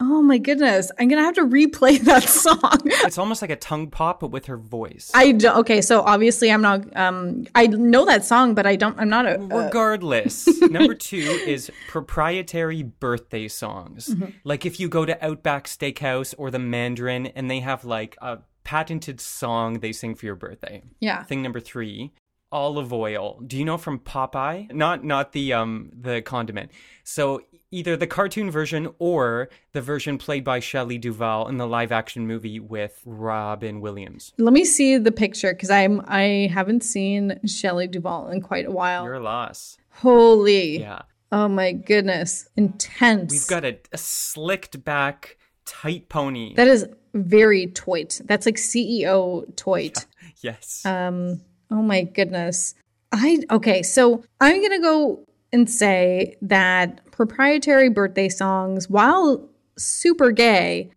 [0.00, 0.90] Oh my goodness!
[0.98, 2.80] I'm gonna have to replay that song.
[2.84, 5.10] It's almost like a tongue pop, but with her voice.
[5.14, 6.94] I do, okay, so obviously I'm not.
[6.96, 8.98] Um, I know that song, but I don't.
[8.98, 9.40] I'm not a.
[9.40, 14.08] a Regardless, number two is proprietary birthday songs.
[14.08, 14.30] Mm-hmm.
[14.42, 18.38] Like if you go to Outback Steakhouse or the Mandarin and they have like a
[18.64, 20.82] patented song they sing for your birthday.
[21.00, 21.22] yeah.
[21.22, 22.12] Thing number three,
[22.54, 23.40] Olive Oyl.
[23.44, 24.72] Do you know from Popeye?
[24.72, 26.70] Not not the um the condiment.
[27.02, 27.42] So
[27.72, 32.28] either the cartoon version or the version played by Shelley Duvall in the live action
[32.28, 34.32] movie with Robin Williams.
[34.38, 36.00] Let me see the picture because I'm.
[36.06, 39.04] I haven't seen Shelley Duvall in quite a while.
[39.04, 39.76] Your loss.
[39.90, 40.78] Holy.
[40.78, 41.02] Yeah.
[41.32, 42.48] Oh my goodness!
[42.56, 43.32] Intense.
[43.32, 45.36] We've got a, a slicked back
[45.66, 46.54] tight pony.
[46.54, 48.20] That is very toit.
[48.24, 50.06] That's like CEO toit.
[50.40, 50.86] yes.
[50.86, 51.40] Um,
[51.74, 52.74] oh my goodness.
[53.12, 60.90] I okay, so I'm gonna go and say that proprietary birthday songs, while super gay,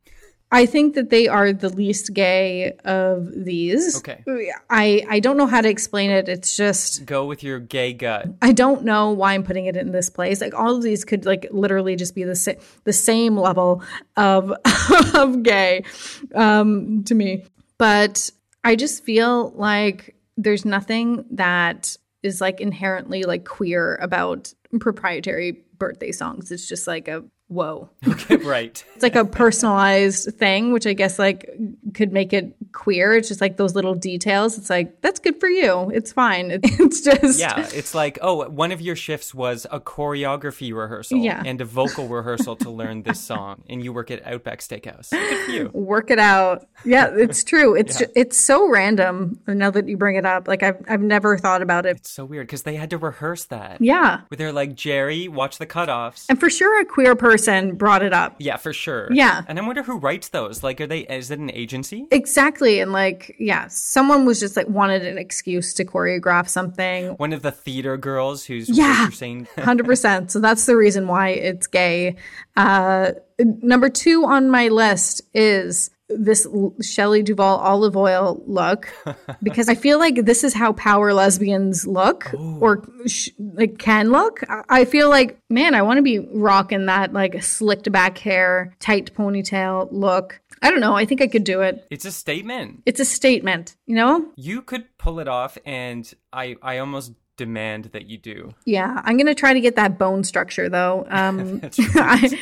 [0.51, 3.97] I think that they are the least gay of these.
[3.97, 4.23] Okay.
[4.69, 6.29] I I don't know how to explain it.
[6.29, 8.27] It's just Go with your gay gut.
[8.41, 10.39] I don't know why I'm putting it in this place.
[10.39, 12.53] Like all of these could like literally just be the sa-
[12.85, 13.83] the same level
[14.15, 14.53] of
[15.15, 15.83] of gay
[16.33, 17.45] um, to me.
[17.77, 18.29] But
[18.63, 26.11] I just feel like there's nothing that is like inherently like queer about proprietary birthday
[26.11, 26.51] songs.
[26.51, 27.89] It's just like a whoa.
[28.07, 28.83] Okay, right.
[28.97, 31.47] It's like a personalized thing, which I guess like
[31.93, 33.13] could make it queer.
[33.13, 34.57] It's just like those little details.
[34.57, 35.91] It's like, that's good for you.
[35.93, 36.49] It's fine.
[36.63, 37.39] It's just.
[37.39, 41.43] Yeah, it's like, oh, one of your shifts was a choreography rehearsal Yeah.
[41.45, 45.11] and a vocal rehearsal to learn this song, and you work at Outback Steakhouse.
[45.11, 45.69] Good for you.
[45.73, 46.67] Work it out.
[46.85, 47.75] Yeah, it's true.
[47.75, 50.47] It's ju- it's so random now that you bring it up.
[50.47, 51.97] Like I've I've never thought about it.
[51.97, 53.79] It's so weird because they had to rehearse that.
[53.79, 54.21] Yeah.
[54.29, 56.25] Where they're like, Jerry, watch the cutoffs.
[56.29, 57.36] And for sure a queer person
[57.77, 58.35] brought it up.
[58.39, 59.07] Yeah, for sure.
[59.11, 59.43] Yeah.
[59.47, 60.63] And I wonder who writes those.
[60.63, 60.99] Like, are they?
[61.01, 62.07] Is it an agency?
[62.11, 62.79] Exactly.
[62.79, 67.09] And like, yeah, someone was just like wanted an excuse to choreograph something.
[67.17, 69.09] One of the theater girls who's Yeah.
[69.57, 70.31] Hundred percent.
[70.31, 72.15] So that's the reason why it's gay.
[72.55, 76.47] Uh, number two on my list is this
[76.81, 78.93] Shelley Duvall Olive Oyl look
[79.43, 84.41] because I feel like this is how power lesbians look or sh- like can look.
[84.69, 89.13] I- feel like man, I want to be rocking that like slicked back hair, tight
[89.13, 90.39] ponytail look.
[90.61, 90.95] I don't know.
[90.95, 91.85] I think I could do it.
[91.91, 92.81] It's a statement.
[92.85, 94.31] It's a statement, you know?
[94.35, 98.55] You could pull it off, and I, I almost demand that you do.
[98.65, 101.05] Yeah, I'm gonna try to get that bone structure though.
[101.11, 102.33] Um, That's right.
[102.33, 102.39] I,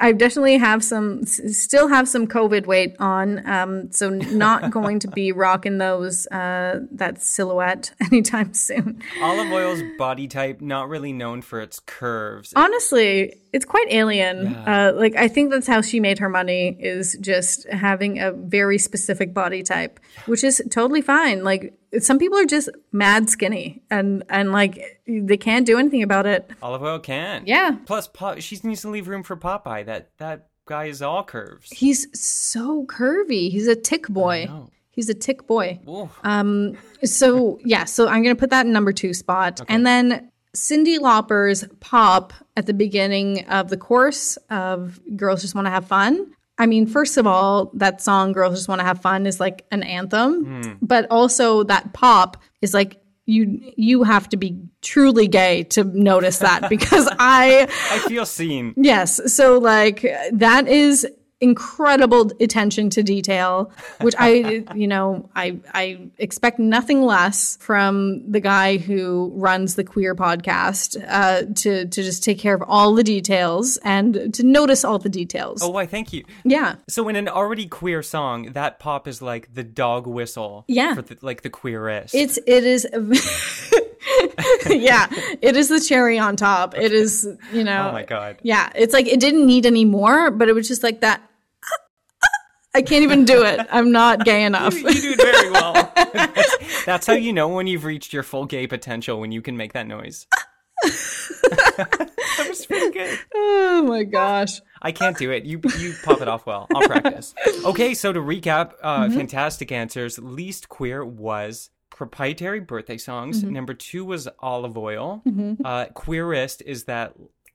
[0.00, 5.08] I definitely have some, still have some COVID weight on, um, so not going to
[5.08, 9.02] be rocking those uh, that silhouette anytime soon.
[9.22, 12.52] Olive Oyl's body type not really known for its curves.
[12.56, 14.52] Honestly, it's quite alien.
[14.52, 14.88] Yeah.
[14.88, 18.78] Uh, like I think that's how she made her money is just having a very
[18.78, 21.44] specific body type, which is totally fine.
[21.44, 26.26] Like some people are just mad skinny and and like they can't do anything about
[26.26, 26.50] it.
[26.62, 27.44] Olive Oyl can.
[27.46, 27.76] Yeah.
[27.86, 29.86] Plus, Pop, she needs to leave room for Popeye.
[29.86, 31.70] That that guy is all curves.
[31.70, 33.50] He's so curvy.
[33.50, 34.48] He's a tick boy.
[34.90, 35.78] He's a tick boy.
[35.88, 36.10] Ooh.
[36.24, 40.98] Um, so yeah, so I'm gonna put that in number two spot, and then Cyndi
[40.98, 46.34] Lauper's pop at the beginning of the course of "Girls Just Want to Have Fun."
[46.58, 49.64] I mean, first of all, that song "Girls Just Want to Have Fun" is like
[49.70, 55.64] an anthem, but also that pop is like you you have to be truly gay
[55.64, 58.74] to notice that because I I feel seen.
[58.76, 59.20] Yes.
[59.32, 61.06] So like that is
[61.40, 63.70] incredible attention to detail,
[64.00, 69.84] which I you know, I I expect nothing less from the guy who runs the
[69.84, 74.84] queer podcast uh to to just take care of all the details and to notice
[74.84, 75.62] all the details.
[75.62, 75.86] Oh, why?
[75.86, 76.24] Thank you.
[76.44, 76.76] Yeah.
[76.88, 80.64] So in an already queer song, that pop is like the dog whistle.
[80.66, 80.94] Yeah.
[80.94, 82.14] For the, like the queerest.
[82.14, 82.86] It's it is
[84.68, 85.06] yeah,
[85.42, 86.76] it is the cherry on top.
[86.76, 87.88] It is, you know.
[87.88, 88.38] Oh my God.
[88.42, 91.22] Yeah, it's like it didn't need any more, but it was just like that.
[92.78, 93.66] I can't even do it.
[93.72, 94.72] I'm not gay enough.
[94.72, 95.72] you do it very well.
[96.14, 99.56] that's, that's how you know when you've reached your full gay potential when you can
[99.56, 100.28] make that noise.
[100.84, 103.18] that was pretty good.
[103.34, 104.60] oh my gosh.
[104.80, 105.44] I can't do it.
[105.44, 106.68] You you pop it off well.
[106.72, 107.34] I'll practice.
[107.64, 110.20] Okay, so to recap, uh, fantastic answers.
[110.20, 113.42] Least queer was proprietary birthday songs.
[113.42, 115.20] Number two was Olive Oyl.
[115.64, 117.14] Uh, queerest is that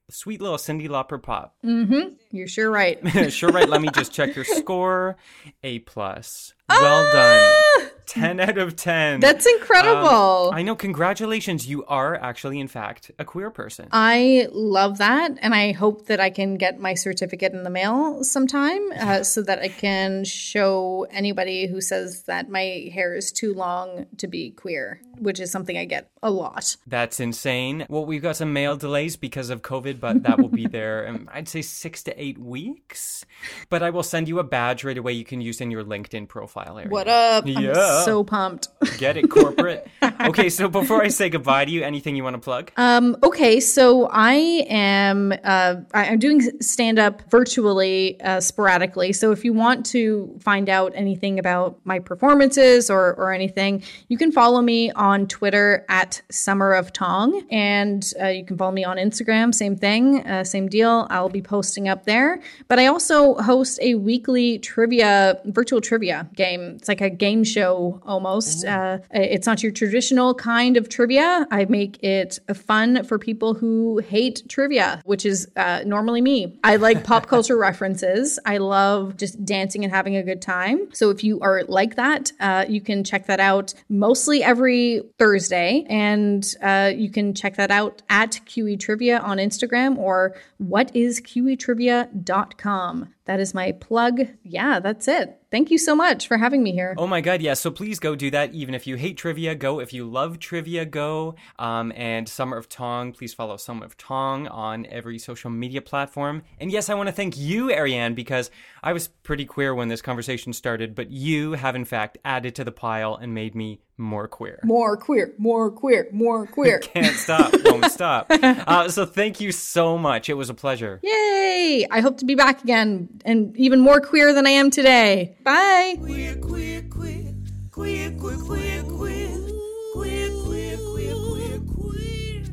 [0.09, 1.55] sweet little Cyndi Lauper pop.
[1.65, 2.15] Mm-hmm.
[2.31, 2.99] You're sure right.
[3.31, 3.67] sure, right.
[3.67, 5.17] Let me just check your score.
[5.63, 6.53] A plus.
[6.69, 7.79] Well ah!
[7.79, 7.89] done.
[8.05, 9.19] Ten out of ten.
[9.19, 10.51] That's incredible.
[10.53, 10.75] I know.
[10.75, 11.67] Congratulations.
[11.67, 13.87] You are actually, in fact, a queer person.
[13.91, 18.23] I love that, and I hope that I can get my certificate in the mail
[18.23, 23.53] sometime, uh, so that I can show anybody who says that my hair is too
[23.53, 26.77] long to be queer, which is something I get a lot.
[26.87, 27.85] That's insane.
[27.89, 31.07] Well, we've got some mail delays because of COVID, but that will be there.
[31.07, 33.25] Um, I'd say six to eight weeks.
[33.69, 35.13] But I will send you a badge right away.
[35.13, 36.89] You can use in your LinkedIn profile area.
[36.89, 37.45] What up?
[37.47, 38.02] Yeah.
[38.05, 38.67] So pumped.
[38.97, 39.87] Get it, corporate.
[40.21, 42.71] okay, so before I say goodbye to you, anything you want to plug?
[42.77, 44.33] Um, okay, so I
[44.69, 49.13] am uh, I- I'm doing stand up virtually, uh, sporadically.
[49.13, 54.17] So if you want to find out anything about my performances or or anything, you
[54.17, 58.83] can follow me on Twitter at Summer of Tong, and uh, you can follow me
[58.83, 59.53] on Instagram.
[59.53, 61.07] Same thing, uh, same deal.
[61.09, 62.41] I'll be posting up there.
[62.67, 66.61] But I also host a weekly trivia, virtual trivia game.
[66.77, 68.65] It's like a game show almost.
[68.65, 71.47] Uh, it's not your traditional kind of trivia.
[71.51, 76.59] I make it fun for people who hate trivia, which is uh, normally me.
[76.63, 78.39] I like pop culture references.
[78.45, 80.89] I love just dancing and having a good time.
[80.93, 85.85] So if you are like that, uh, you can check that out mostly every Thursday.
[85.89, 93.13] And uh, you can check that out at QE Trivia on Instagram or whatisqetrivia.com.
[93.25, 94.27] That is my plug.
[94.43, 95.39] Yeah, that's it.
[95.49, 96.93] Thank you so much for having me here.
[96.97, 97.53] Oh my god, yeah.
[97.53, 98.53] So please go do that.
[98.53, 99.79] Even if you hate trivia, go.
[99.79, 101.35] If you love trivia, go.
[101.57, 106.43] Um, and Summer of Tong, please follow Summer of Tong on every social media platform.
[106.59, 108.51] And yes, I want to thank you, Arianne, because
[108.81, 112.63] I was pretty queer when this conversation started, but you have in fact added to
[112.63, 114.59] the pile and made me more queer.
[114.63, 116.79] More queer, more queer, more queer.
[116.79, 118.27] Can't stop, won't stop.
[118.29, 120.29] Uh, so thank you so much.
[120.29, 120.99] It was a pleasure.
[121.03, 121.87] Yay!
[121.89, 125.37] I hope to be back again and even more queer than I am today.
[125.43, 125.95] Bye.
[125.99, 127.33] Queer, queer, queer,
[127.71, 132.43] queer, queer, queer, queer, queer, queer, queer, queer, queer.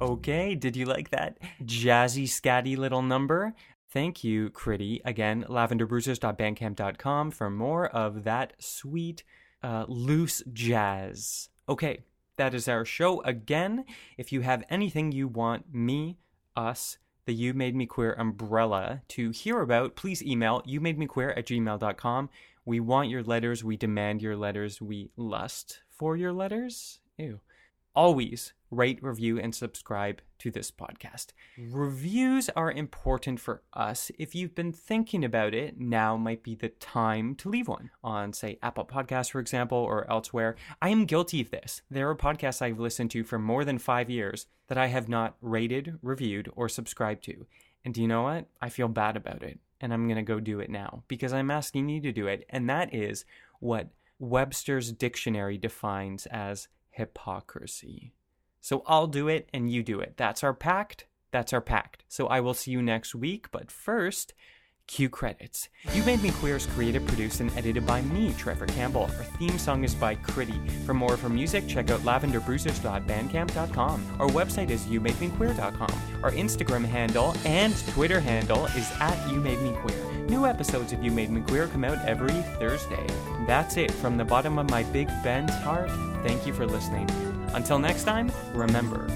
[0.00, 3.54] Okay, did you like that jazzy, scatty little number?
[3.90, 5.00] Thank you, Critty.
[5.04, 9.22] Again, lavenderbruisers.bandcamp.com for more of that sweet,
[9.64, 11.48] uh, loose jazz.
[11.68, 12.04] Okay,
[12.36, 13.84] that is our show again.
[14.18, 16.18] If you have anything you want me,
[16.54, 21.06] us, the You Made Me Queer umbrella to hear about, please email you made me
[21.06, 22.28] queer at gmail.com.
[22.66, 23.64] We want your letters.
[23.64, 24.80] We demand your letters.
[24.80, 27.00] We lust for your letters.
[27.16, 27.40] Ew
[27.94, 31.28] always rate, review, and subscribe to this podcast.
[31.56, 34.10] Reviews are important for us.
[34.18, 38.32] If you've been thinking about it, now might be the time to leave one on,
[38.32, 40.56] say, Apple Podcasts, for example, or elsewhere.
[40.82, 41.82] I am guilty of this.
[41.90, 45.36] There are podcasts I've listened to for more than five years that I have not
[45.40, 47.46] rated, reviewed, or subscribed to.
[47.84, 48.46] And do you know what?
[48.60, 49.58] I feel bad about it.
[49.80, 52.46] And I'm going to go do it now because I'm asking you to do it.
[52.48, 53.24] And that is
[53.60, 58.14] what Webster's dictionary defines as hypocrisy.
[58.64, 60.14] So I'll do it and you do it.
[60.16, 61.04] That's our pact.
[61.32, 62.02] That's our pact.
[62.08, 63.50] So I will see you next week.
[63.52, 64.32] But first,
[64.86, 65.68] cue credits.
[65.92, 69.02] You Made Me Queer is created, produced, and edited by me, Trevor Campbell.
[69.02, 70.70] Our theme song is by Critty.
[70.86, 74.16] For more of her music, check out lavenderbruisers.bandcamp.com.
[74.18, 76.22] Our website is youmademequeer.com.
[76.22, 80.30] Our Instagram handle and Twitter handle is at YouMadeMeQueer.
[80.30, 83.06] New episodes of You Made Me Queer come out every Thursday.
[83.46, 85.90] That's it from the bottom of my big bent heart.
[86.26, 87.33] Thank you for listening.
[87.54, 89.06] Until next time, remember,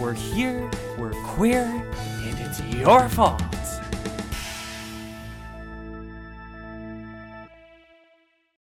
[0.00, 3.42] we're here, we're queer, and it's your fault.